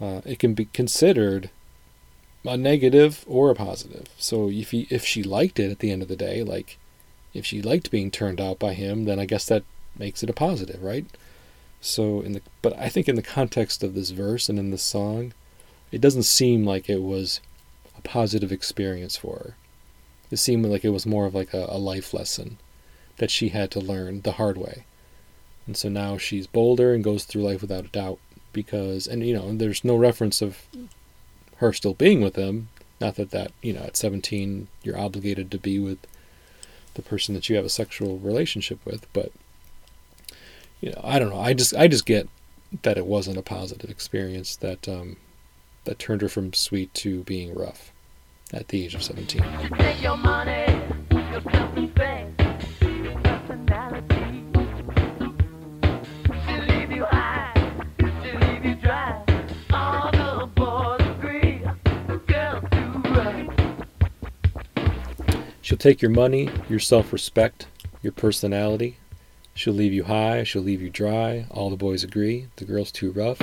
Uh, 0.00 0.22
it 0.24 0.38
can 0.38 0.54
be 0.54 0.64
considered 0.64 1.50
a 2.44 2.56
negative 2.56 3.24
or 3.28 3.50
a 3.50 3.54
positive. 3.54 4.06
So 4.16 4.48
if 4.48 4.70
he, 4.70 4.86
if 4.90 5.04
she 5.04 5.22
liked 5.22 5.58
it 5.60 5.70
at 5.70 5.80
the 5.80 5.90
end 5.90 6.02
of 6.02 6.08
the 6.08 6.16
day, 6.16 6.42
like 6.42 6.78
if 7.34 7.44
she 7.44 7.60
liked 7.60 7.90
being 7.90 8.10
turned 8.10 8.40
out 8.40 8.58
by 8.58 8.72
him, 8.74 9.04
then 9.04 9.20
I 9.20 9.26
guess 9.26 9.46
that 9.46 9.62
makes 9.98 10.22
it 10.22 10.30
a 10.30 10.34
positive, 10.34 10.82
right? 10.82 11.06
So 11.80 12.20
in 12.20 12.32
the 12.32 12.42
but 12.62 12.78
I 12.78 12.88
think 12.88 13.08
in 13.08 13.16
the 13.16 13.22
context 13.22 13.82
of 13.82 13.94
this 13.94 14.10
verse 14.10 14.48
and 14.48 14.58
in 14.58 14.70
the 14.70 14.78
song, 14.78 15.32
it 15.90 16.00
doesn't 16.00 16.24
seem 16.24 16.64
like 16.64 16.88
it 16.88 17.02
was 17.02 17.40
a 17.96 18.02
positive 18.02 18.52
experience 18.52 19.16
for 19.16 19.36
her. 19.36 19.56
It 20.30 20.36
seemed 20.36 20.64
like 20.66 20.84
it 20.84 20.90
was 20.90 21.06
more 21.06 21.26
of 21.26 21.34
like 21.34 21.52
a, 21.54 21.66
a 21.68 21.78
life 21.78 22.14
lesson 22.14 22.58
that 23.16 23.30
she 23.30 23.48
had 23.48 23.70
to 23.72 23.80
learn 23.80 24.20
the 24.20 24.32
hard 24.32 24.56
way. 24.56 24.84
And 25.66 25.76
so 25.76 25.88
now 25.88 26.16
she's 26.18 26.46
bolder 26.46 26.94
and 26.94 27.04
goes 27.04 27.24
through 27.24 27.42
life 27.42 27.60
without 27.60 27.86
a 27.86 27.88
doubt 27.88 28.18
because 28.52 29.06
and 29.06 29.26
you 29.26 29.34
know, 29.34 29.52
there's 29.54 29.84
no 29.84 29.96
reference 29.96 30.42
of 30.42 30.66
her 31.56 31.72
still 31.72 31.94
being 31.94 32.20
with 32.20 32.36
him. 32.36 32.68
Not 33.00 33.16
that 33.16 33.30
that, 33.30 33.52
you 33.62 33.72
know, 33.72 33.82
at 33.82 33.96
17 33.96 34.68
you're 34.82 34.98
obligated 34.98 35.50
to 35.50 35.58
be 35.58 35.78
with 35.78 35.98
the 36.94 37.02
person 37.02 37.34
that 37.34 37.48
you 37.48 37.56
have 37.56 37.64
a 37.64 37.70
sexual 37.70 38.18
relationship 38.18 38.84
with, 38.84 39.06
but 39.12 39.32
you 40.80 40.90
know, 40.90 41.00
I 41.04 41.18
don't 41.18 41.30
know. 41.30 41.40
I 41.40 41.52
just 41.52 41.74
I 41.74 41.88
just 41.88 42.06
get 42.06 42.28
that 42.82 42.96
it 42.96 43.06
wasn't 43.06 43.36
a 43.36 43.42
positive 43.42 43.90
experience 43.90 44.56
that 44.56 44.88
um, 44.88 45.16
that 45.84 45.98
turned 45.98 46.22
her 46.22 46.28
from 46.28 46.52
sweet 46.52 46.92
to 46.94 47.22
being 47.24 47.54
rough 47.54 47.92
at 48.52 48.68
the 48.68 48.84
age 48.84 48.94
of 48.94 49.02
17. 49.02 49.42
Take 49.78 50.02
your 50.02 50.16
money, 50.16 50.66
your 51.10 51.40
self-respect, 51.42 52.42
your 52.82 53.18
personality. 53.20 54.44
She'll 56.46 56.64
leave 56.64 56.90
you 56.90 57.04
high, 57.04 57.52
she'll 57.98 58.40
leave 58.40 58.64
you 58.64 58.74
dry. 58.76 59.24
All 59.70 60.10
the 60.10 60.46
boys 60.54 61.00
agree, 61.16 61.62
girls 62.26 62.64
too. 62.72 63.50
She'll 65.60 65.78
take 65.78 66.00
your 66.02 66.10
money, 66.10 66.50
your 66.68 66.80
self-respect, 66.80 67.66
your 68.02 68.12
personality. 68.12 68.99
She'll 69.60 69.74
leave 69.74 69.92
you 69.92 70.04
high, 70.04 70.42
she'll 70.44 70.62
leave 70.62 70.80
you 70.80 70.88
dry. 70.88 71.44
All 71.50 71.68
the 71.68 71.76
boys 71.76 72.02
agree. 72.02 72.46
The 72.56 72.64
girl's 72.64 72.90
too 72.90 73.12
rough. 73.12 73.38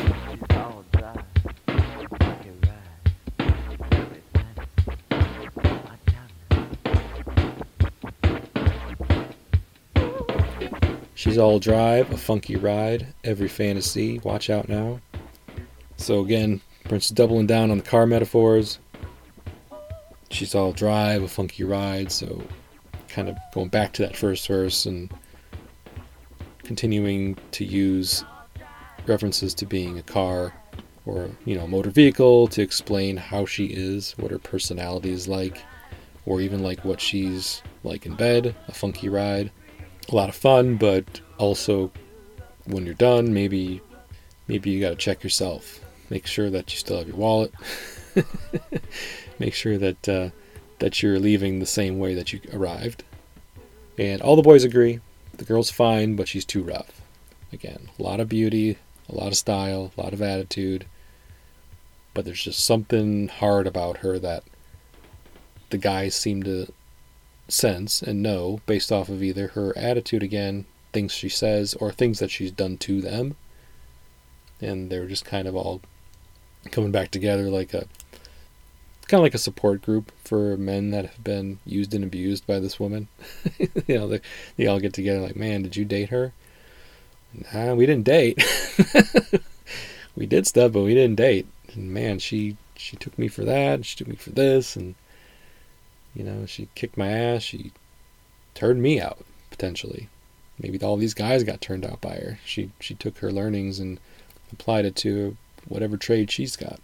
She's 11.13 11.37
all 11.37 11.59
drive, 11.59 12.11
a 12.11 12.17
funky 12.17 12.55
ride, 12.55 13.13
every 13.23 13.47
fantasy. 13.47 14.17
Watch 14.17 14.49
out 14.49 14.67
now. 14.67 14.99
So 15.97 16.21
again, 16.21 16.61
Prince 16.85 17.09
doubling 17.09 17.45
down 17.45 17.69
on 17.69 17.77
the 17.77 17.83
car 17.83 18.07
metaphors. 18.07 18.79
She's 20.31 20.55
all 20.55 20.71
drive, 20.71 21.21
a 21.21 21.27
funky 21.27 21.63
ride. 21.63 22.11
So 22.11 22.41
kind 23.07 23.29
of 23.29 23.37
going 23.53 23.69
back 23.69 23.93
to 23.93 24.01
that 24.01 24.17
first 24.17 24.47
verse 24.47 24.87
and 24.87 25.11
continuing 26.67 27.37
to 27.51 27.65
use 27.65 28.23
references 29.07 29.53
to 29.55 29.65
being 29.65 29.97
a 29.97 30.03
car 30.03 30.53
or 31.05 31.31
you 31.45 31.55
know 31.55 31.65
motor 31.65 31.89
vehicle 31.89 32.47
to 32.49 32.61
explain 32.61 33.17
how 33.17 33.45
she 33.45 33.65
is, 33.65 34.11
what 34.17 34.31
her 34.31 34.39
personality 34.39 35.11
is 35.11 35.27
like, 35.27 35.63
or 36.25 36.41
even 36.41 36.61
like 36.61 36.85
what 36.85 37.01
she's 37.01 37.61
like 37.83 38.05
in 38.05 38.15
bed. 38.15 38.53
A 38.67 38.73
funky 38.73 39.09
ride 39.09 39.51
a 40.09 40.15
lot 40.15 40.29
of 40.29 40.35
fun, 40.35 40.77
but 40.77 41.21
also 41.37 41.91
when 42.65 42.85
you're 42.85 42.95
done, 42.95 43.33
maybe 43.33 43.81
maybe 44.47 44.69
you 44.69 44.79
got 44.79 44.89
to 44.89 44.95
check 44.95 45.23
yourself. 45.23 45.79
Make 46.09 46.27
sure 46.27 46.49
that 46.49 46.71
you 46.71 46.79
still 46.79 46.97
have 46.97 47.07
your 47.07 47.17
wallet. 47.17 47.53
Make 49.39 49.53
sure 49.53 49.77
that 49.77 50.09
uh, 50.09 50.29
that 50.79 51.01
you're 51.01 51.19
leaving 51.19 51.59
the 51.59 51.65
same 51.65 51.99
way 51.99 52.13
that 52.13 52.31
you 52.31 52.39
arrived. 52.53 53.03
And 53.97 54.21
all 54.21 54.35
the 54.35 54.41
boys 54.41 54.63
agree. 54.63 54.99
The 55.37 55.45
girl's 55.45 55.71
fine, 55.71 56.15
but 56.15 56.27
she's 56.27 56.45
too 56.45 56.63
rough. 56.63 57.01
Again, 57.53 57.89
a 57.97 58.03
lot 58.03 58.19
of 58.19 58.27
beauty, 58.27 58.77
a 59.07 59.15
lot 59.15 59.27
of 59.27 59.37
style, 59.37 59.91
a 59.97 60.01
lot 60.01 60.13
of 60.13 60.21
attitude. 60.21 60.85
But 62.13 62.25
there's 62.25 62.43
just 62.43 62.65
something 62.65 63.27
hard 63.27 63.67
about 63.67 63.97
her 63.97 64.19
that 64.19 64.43
the 65.69 65.77
guys 65.77 66.15
seem 66.15 66.43
to 66.43 66.71
sense 67.47 68.01
and 68.01 68.21
know 68.21 68.59
based 68.65 68.91
off 68.91 69.09
of 69.09 69.23
either 69.23 69.49
her 69.49 69.77
attitude 69.77 70.23
again, 70.23 70.65
things 70.91 71.13
she 71.13 71.29
says, 71.29 71.73
or 71.75 71.91
things 71.91 72.19
that 72.19 72.31
she's 72.31 72.51
done 72.51 72.77
to 72.79 73.01
them. 73.01 73.35
And 74.59 74.89
they're 74.89 75.05
just 75.05 75.25
kind 75.25 75.47
of 75.47 75.55
all 75.55 75.81
coming 76.71 76.91
back 76.91 77.11
together 77.11 77.49
like 77.49 77.73
a 77.73 77.87
kind 79.07 79.19
of 79.19 79.23
like 79.23 79.33
a 79.33 79.39
support 79.39 79.81
group 79.81 80.11
for 80.23 80.57
men 80.57 80.91
that 80.91 81.05
have 81.05 81.23
been 81.23 81.59
used 81.65 81.93
and 81.93 82.03
abused 82.03 82.45
by 82.45 82.59
this 82.59 82.79
woman. 82.79 83.07
you 83.57 83.97
know, 83.97 84.07
they, 84.07 84.21
they 84.57 84.67
all 84.67 84.79
get 84.79 84.93
together 84.93 85.21
like, 85.21 85.35
man, 85.35 85.61
did 85.61 85.75
you 85.75 85.85
date 85.85 86.09
her? 86.09 86.33
Nah, 87.53 87.73
we 87.73 87.85
didn't 87.85 88.05
date. 88.05 88.43
we 90.15 90.25
did 90.25 90.47
stuff, 90.47 90.71
but 90.71 90.83
we 90.83 90.93
didn't 90.93 91.17
date. 91.17 91.47
And 91.73 91.93
man, 91.93 92.19
she 92.19 92.57
she 92.75 92.95
took 92.95 93.17
me 93.17 93.27
for 93.27 93.43
that. 93.43 93.85
She 93.85 93.95
took 93.95 94.07
me 94.07 94.15
for 94.15 94.31
this, 94.31 94.75
and 94.75 94.95
you 96.15 96.23
know, 96.23 96.45
she 96.45 96.69
kicked 96.75 96.97
my 96.97 97.09
ass. 97.09 97.43
She 97.43 97.71
turned 98.53 98.81
me 98.81 98.99
out 98.99 99.23
potentially. 99.49 100.09
Maybe 100.59 100.79
all 100.81 100.97
these 100.97 101.13
guys 101.13 101.43
got 101.43 101.61
turned 101.61 101.85
out 101.85 102.01
by 102.01 102.15
her. 102.15 102.39
She 102.45 102.71
she 102.79 102.95
took 102.95 103.19
her 103.19 103.31
learnings 103.31 103.79
and 103.79 103.99
applied 104.51 104.85
it 104.85 104.95
to 104.97 105.37
whatever 105.67 105.97
trade 105.97 106.31
she's 106.31 106.55
got. 106.55 106.79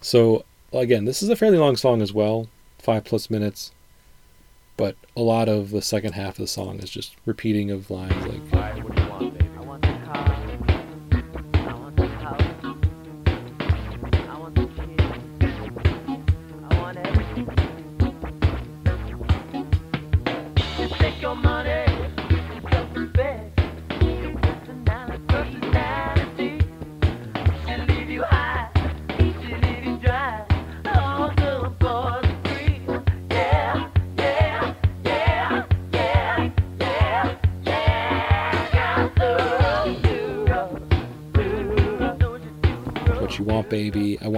So 0.00 0.44
again, 0.80 1.04
this 1.04 1.22
is 1.22 1.28
a 1.28 1.36
fairly 1.36 1.58
long 1.58 1.76
song 1.76 2.02
as 2.02 2.12
well, 2.12 2.48
five 2.78 3.04
plus 3.04 3.30
minutes. 3.30 3.72
But 4.76 4.96
a 5.16 5.20
lot 5.20 5.48
of 5.48 5.70
the 5.70 5.82
second 5.82 6.14
half 6.14 6.30
of 6.30 6.38
the 6.38 6.46
song 6.48 6.80
is 6.80 6.90
just 6.90 7.14
repeating 7.26 7.70
of 7.70 7.90
lines 7.90 8.26
like 8.26 8.93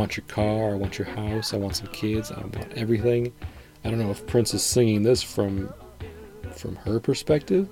want 0.07 0.17
your 0.17 0.27
car. 0.27 0.71
I 0.71 0.75
want 0.77 0.99
your 1.01 1.09
house. 1.09 1.53
I 1.53 1.57
want 1.57 1.75
some 1.75 1.89
kids. 1.89 2.31
I 2.31 2.39
want 2.39 2.73
everything. 2.77 3.33
I 3.85 3.91
don't 3.91 3.99
know 3.99 4.13
if 4.13 4.25
Prince 4.29 4.55
is 4.55 4.63
singing 4.63 5.03
this 5.03 5.21
from 5.21 5.73
from 6.53 6.77
her 6.77 7.01
perspective, 7.01 7.69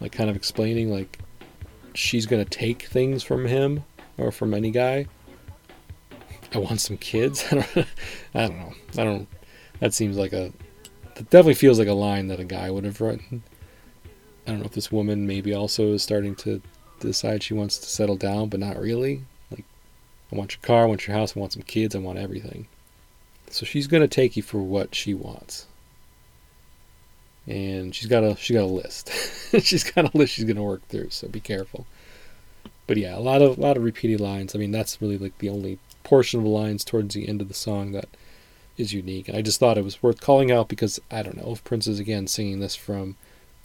like 0.00 0.12
kind 0.12 0.30
of 0.30 0.36
explaining 0.36 0.90
like 0.90 1.18
she's 1.92 2.24
gonna 2.24 2.46
take 2.46 2.84
things 2.84 3.22
from 3.22 3.44
him 3.44 3.84
or 4.16 4.32
from 4.32 4.54
any 4.54 4.70
guy. 4.70 5.04
I 6.54 6.58
want 6.58 6.80
some 6.80 6.96
kids. 6.96 7.44
I 7.50 7.56
don't. 7.56 7.86
I 8.34 8.46
don't 8.46 8.58
know. 8.58 8.72
I 8.92 9.04
don't. 9.04 9.28
That 9.80 9.92
seems 9.92 10.16
like 10.16 10.32
a. 10.32 10.50
That 11.16 11.28
definitely 11.28 11.54
feels 11.54 11.78
like 11.78 11.88
a 11.88 11.92
line 11.92 12.28
that 12.28 12.40
a 12.40 12.44
guy 12.44 12.70
would 12.70 12.84
have 12.84 13.02
written. 13.02 13.42
I 14.46 14.50
don't 14.50 14.60
know 14.60 14.66
if 14.66 14.72
this 14.72 14.90
woman 14.90 15.26
maybe 15.26 15.52
also 15.52 15.92
is 15.92 16.02
starting 16.02 16.34
to 16.36 16.62
decide 17.00 17.42
she 17.42 17.52
wants 17.52 17.76
to 17.80 17.86
settle 17.86 18.16
down, 18.16 18.48
but 18.48 18.60
not 18.60 18.78
really. 18.78 19.26
I 20.32 20.36
want 20.36 20.52
your 20.52 20.62
car, 20.62 20.82
I 20.82 20.86
want 20.86 21.06
your 21.06 21.16
house, 21.16 21.36
I 21.36 21.40
want 21.40 21.52
some 21.52 21.62
kids, 21.62 21.94
I 21.94 21.98
want 21.98 22.18
everything. 22.18 22.66
So 23.50 23.64
she's 23.64 23.86
gonna 23.86 24.08
take 24.08 24.36
you 24.36 24.42
for 24.42 24.58
what 24.58 24.94
she 24.94 25.14
wants, 25.14 25.66
and 27.46 27.94
she's 27.94 28.08
got 28.08 28.24
a 28.24 28.36
she 28.36 28.54
got 28.54 28.64
a 28.64 28.66
list. 28.66 29.10
she's 29.60 29.84
got 29.84 30.12
a 30.12 30.16
list 30.16 30.34
she's 30.34 30.44
gonna 30.44 30.62
work 30.62 30.86
through. 30.88 31.10
So 31.10 31.28
be 31.28 31.40
careful. 31.40 31.86
But 32.86 32.96
yeah, 32.96 33.16
a 33.16 33.20
lot 33.20 33.42
of 33.42 33.58
a 33.58 33.60
lot 33.60 33.76
of 33.76 33.84
repeated 33.84 34.20
lines. 34.20 34.54
I 34.54 34.58
mean, 34.58 34.72
that's 34.72 35.00
really 35.00 35.18
like 35.18 35.38
the 35.38 35.48
only 35.48 35.78
portion 36.04 36.38
of 36.38 36.44
the 36.44 36.50
lines 36.50 36.84
towards 36.84 37.14
the 37.14 37.28
end 37.28 37.40
of 37.40 37.48
the 37.48 37.54
song 37.54 37.92
that 37.92 38.08
is 38.76 38.92
unique. 38.92 39.28
And 39.28 39.36
I 39.36 39.42
just 39.42 39.58
thought 39.58 39.78
it 39.78 39.84
was 39.84 40.02
worth 40.02 40.20
calling 40.20 40.50
out 40.50 40.68
because 40.68 41.00
I 41.10 41.22
don't 41.22 41.36
know 41.36 41.52
if 41.52 41.64
Prince 41.64 41.86
is 41.86 41.98
again 41.98 42.26
singing 42.26 42.60
this 42.60 42.76
from 42.76 43.16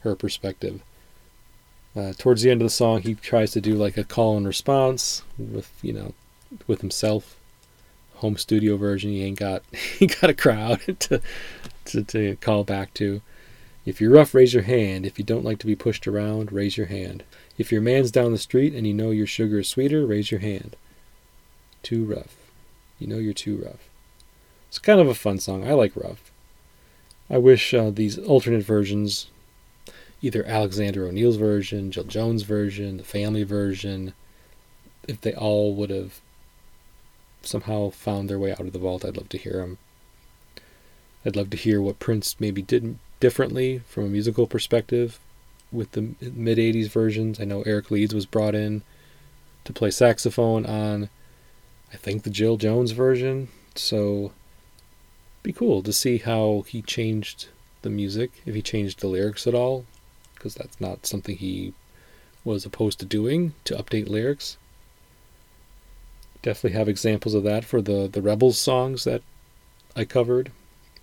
her 0.02 0.16
perspective. 0.16 0.82
Uh, 1.96 2.14
towards 2.18 2.42
the 2.42 2.50
end 2.50 2.62
of 2.62 2.66
the 2.66 2.70
song, 2.70 3.02
he 3.02 3.16
tries 3.16 3.52
to 3.52 3.62
do 3.62 3.76
like 3.76 3.98
a 3.98 4.04
call 4.04 4.38
and 4.38 4.48
response 4.48 5.24
with 5.38 5.70
you 5.82 5.94
know, 5.94 6.14
with 6.68 6.82
himself. 6.82 7.38
Home 8.16 8.38
studio 8.38 8.78
version. 8.78 9.10
He 9.10 9.24
ain't 9.24 9.40
got 9.40 9.64
he 10.00 10.08
got 10.08 10.30
a 10.30 10.34
crowd 10.34 10.82
to 11.00 11.22
to, 11.86 12.04
to 12.04 12.36
call 12.38 12.64
back 12.64 12.94
to, 12.96 13.22
If 13.86 14.00
you're 14.00 14.12
rough, 14.12 14.34
raise 14.34 14.54
your 14.54 14.64
hand. 14.64 15.06
If 15.06 15.18
you 15.18 15.26
don't 15.26 15.46
like 15.46 15.60
to 15.60 15.68
be 15.68 15.76
pushed 15.76 16.08
around, 16.08 16.52
raise 16.52 16.78
your 16.78 16.88
hand. 16.88 17.24
If 17.58 17.72
your 17.72 17.82
man's 17.82 18.12
down 18.12 18.32
the 18.32 18.38
street 18.38 18.74
and 18.74 18.88
you 18.88 18.94
know 18.94 19.12
your 19.12 19.28
sugar 19.28 19.60
is 19.60 19.68
sweeter, 19.68 20.06
raise 20.06 20.32
your 20.32 20.40
hand. 20.40 20.76
Too 21.84 22.06
rough. 22.06 22.36
You 23.00 23.08
know 23.08 23.18
you're 23.18 23.34
too 23.34 23.58
rough. 23.58 23.90
It's 24.70 24.80
kind 24.80 25.00
of 25.00 25.08
a 25.08 25.16
fun 25.16 25.40
song. 25.40 25.68
I 25.68 25.74
like 25.74 25.96
rough. 25.96 26.32
I 27.30 27.38
wish 27.38 27.74
uh, 27.74 27.90
these 27.90 28.18
alternate 28.18 28.64
versions, 28.64 29.28
either 30.22 30.46
Alexander 30.46 31.06
O'Neal's 31.06 31.38
version, 31.38 31.92
Jill 31.92 32.04
Jones' 32.04 32.44
version, 32.44 32.98
the 32.98 33.04
family 33.04 33.44
version, 33.44 34.14
if 35.08 35.20
they 35.22 35.34
all 35.34 35.74
would 35.76 35.90
have 35.90 36.22
somehow 37.42 37.90
found 37.90 38.30
their 38.30 38.40
way 38.40 38.52
out 38.52 38.62
of 38.62 38.74
the 38.74 38.80
vault, 38.80 39.06
I'd 39.06 39.18
love 39.18 39.30
to 39.30 39.38
hear 39.38 39.54
them. 39.54 39.78
I'd 41.26 41.36
love 41.36 41.50
to 41.52 41.58
hear 41.58 41.82
what 41.82 42.00
Prince 42.00 42.40
maybe 42.40 42.62
did 42.62 42.98
differently 43.20 43.80
from 43.88 44.06
a 44.06 44.10
musical 44.10 44.48
perspective 44.48 45.20
with 45.72 45.92
the 45.92 46.16
mid 46.20 46.58
80s 46.58 46.90
versions. 46.90 47.40
I 47.40 47.46
know 47.46 47.62
Eric 47.64 47.92
Leeds 47.92 48.14
was 48.14 48.26
brought 48.26 48.56
in 48.56 48.82
to 49.64 49.74
play 49.74 49.92
saxophone 49.92 50.66
on, 50.66 51.10
I 51.94 51.98
think, 51.98 52.24
the 52.24 52.30
Jill 52.30 52.58
Jones 52.58 52.92
version. 52.92 53.50
So, 53.76 54.34
be 55.44 55.54
cool 55.54 55.82
to 55.84 55.94
see 55.94 56.18
how 56.18 56.66
he 56.68 56.82
changed 56.82 57.50
the 57.84 57.90
music, 57.90 58.32
if 58.46 58.56
he 58.56 58.62
changed 58.62 59.00
the 59.00 59.08
lyrics 59.08 59.48
at 59.48 59.56
all, 59.56 59.86
because 60.36 60.56
that's 60.56 60.80
not 60.82 61.06
something 61.06 61.38
he 61.38 61.74
was 62.44 62.66
opposed 62.66 63.00
to 63.00 63.06
doing, 63.06 63.54
to 63.66 63.76
update 63.76 64.10
lyrics. 64.10 64.58
Definitely 66.42 66.78
have 66.78 66.90
examples 66.90 67.34
of 67.34 67.44
that 67.44 67.64
for 67.64 67.82
the, 67.82 68.10
the 68.12 68.22
Rebels 68.22 68.60
songs 68.60 69.04
that 69.04 69.22
I 69.96 70.06
covered 70.06 70.52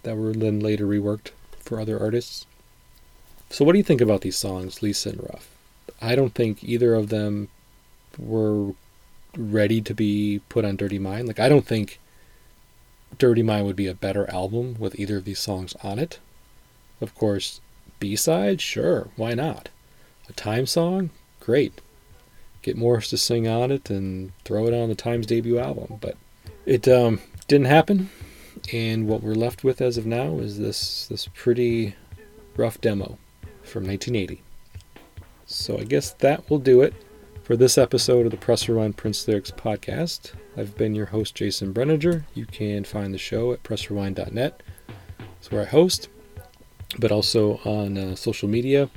that 0.02 0.16
were 0.16 0.32
then 0.32 0.60
later 0.60 0.86
reworked 0.86 1.30
for 1.60 1.80
other 1.80 2.00
artists. 2.00 2.46
So, 3.50 3.64
what 3.64 3.72
do 3.72 3.78
you 3.78 3.84
think 3.84 4.00
about 4.00 4.22
these 4.22 4.36
songs, 4.36 4.82
Lisa 4.82 5.10
and 5.10 5.22
Ruff? 5.22 5.48
I 6.00 6.14
don't 6.14 6.34
think 6.34 6.62
either 6.62 6.94
of 6.94 7.08
them 7.08 7.48
were 8.18 8.74
ready 9.36 9.80
to 9.80 9.94
be 9.94 10.40
put 10.48 10.64
on 10.64 10.76
Dirty 10.76 10.98
Mind. 10.98 11.28
Like, 11.28 11.40
I 11.40 11.48
don't 11.48 11.66
think 11.66 11.98
Dirty 13.16 13.42
Mind 13.42 13.66
would 13.66 13.76
be 13.76 13.86
a 13.86 13.94
better 13.94 14.28
album 14.30 14.76
with 14.78 14.98
either 14.98 15.16
of 15.16 15.24
these 15.24 15.38
songs 15.38 15.74
on 15.82 15.98
it. 15.98 16.18
Of 17.00 17.14
course, 17.14 17.60
B 18.00 18.16
side, 18.16 18.60
sure, 18.60 19.08
why 19.16 19.34
not? 19.34 19.68
A 20.28 20.32
time 20.32 20.66
song, 20.66 21.10
great. 21.40 21.80
Get 22.62 22.76
Morris 22.76 23.10
to 23.10 23.18
sing 23.18 23.46
on 23.48 23.70
it 23.70 23.90
and 23.90 24.32
throw 24.44 24.66
it 24.66 24.74
on 24.74 24.88
the 24.88 24.94
Times 24.94 25.26
debut 25.26 25.58
album. 25.58 25.98
But 26.00 26.16
it 26.66 26.88
um, 26.88 27.20
didn't 27.46 27.66
happen, 27.66 28.10
and 28.72 29.06
what 29.06 29.22
we're 29.22 29.34
left 29.34 29.64
with 29.64 29.80
as 29.80 29.96
of 29.96 30.06
now 30.06 30.38
is 30.38 30.58
this 30.58 31.06
this 31.06 31.28
pretty 31.34 31.94
rough 32.56 32.80
demo 32.80 33.18
from 33.62 33.86
1980. 33.86 34.42
So 35.46 35.78
I 35.78 35.84
guess 35.84 36.12
that 36.14 36.48
will 36.50 36.58
do 36.58 36.82
it 36.82 36.94
for 37.42 37.56
this 37.56 37.78
episode 37.78 38.26
of 38.26 38.30
the 38.30 38.36
Press 38.36 38.68
Rewind 38.68 38.98
Prince 38.98 39.26
Lyrics 39.26 39.50
podcast. 39.50 40.32
I've 40.56 40.76
been 40.76 40.94
your 40.94 41.06
host, 41.06 41.34
Jason 41.34 41.72
Brenninger. 41.72 42.24
You 42.34 42.44
can 42.44 42.84
find 42.84 43.14
the 43.14 43.18
show 43.18 43.52
at 43.52 43.62
pressrewind.net. 43.62 44.62
That's 45.18 45.50
where 45.50 45.62
I 45.62 45.64
host, 45.64 46.08
but 46.98 47.10
also 47.10 47.60
on 47.64 47.96
uh, 47.96 48.14
social 48.16 48.48
media. 48.48 48.90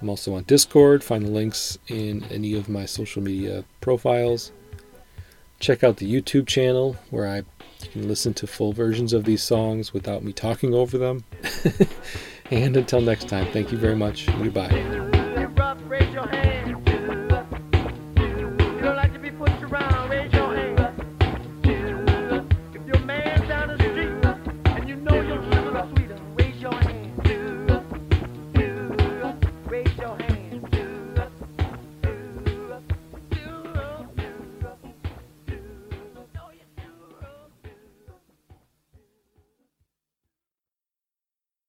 I'm 0.00 0.08
also 0.08 0.34
on 0.34 0.44
Discord. 0.44 1.02
Find 1.02 1.24
the 1.24 1.30
links 1.30 1.78
in 1.88 2.24
any 2.30 2.54
of 2.54 2.68
my 2.68 2.86
social 2.86 3.22
media 3.22 3.64
profiles. 3.80 4.52
Check 5.60 5.82
out 5.82 5.96
the 5.96 6.10
YouTube 6.10 6.46
channel 6.46 6.96
where 7.10 7.26
I 7.26 7.42
can 7.92 8.06
listen 8.06 8.34
to 8.34 8.46
full 8.46 8.72
versions 8.72 9.12
of 9.12 9.24
these 9.24 9.42
songs 9.42 9.92
without 9.92 10.22
me 10.22 10.32
talking 10.32 10.72
over 10.74 10.98
them. 10.98 11.24
and 12.50 12.76
until 12.76 13.00
next 13.00 13.28
time, 13.28 13.50
thank 13.52 13.72
you 13.72 13.78
very 13.78 13.96
much. 13.96 14.26
Goodbye. 14.26 15.17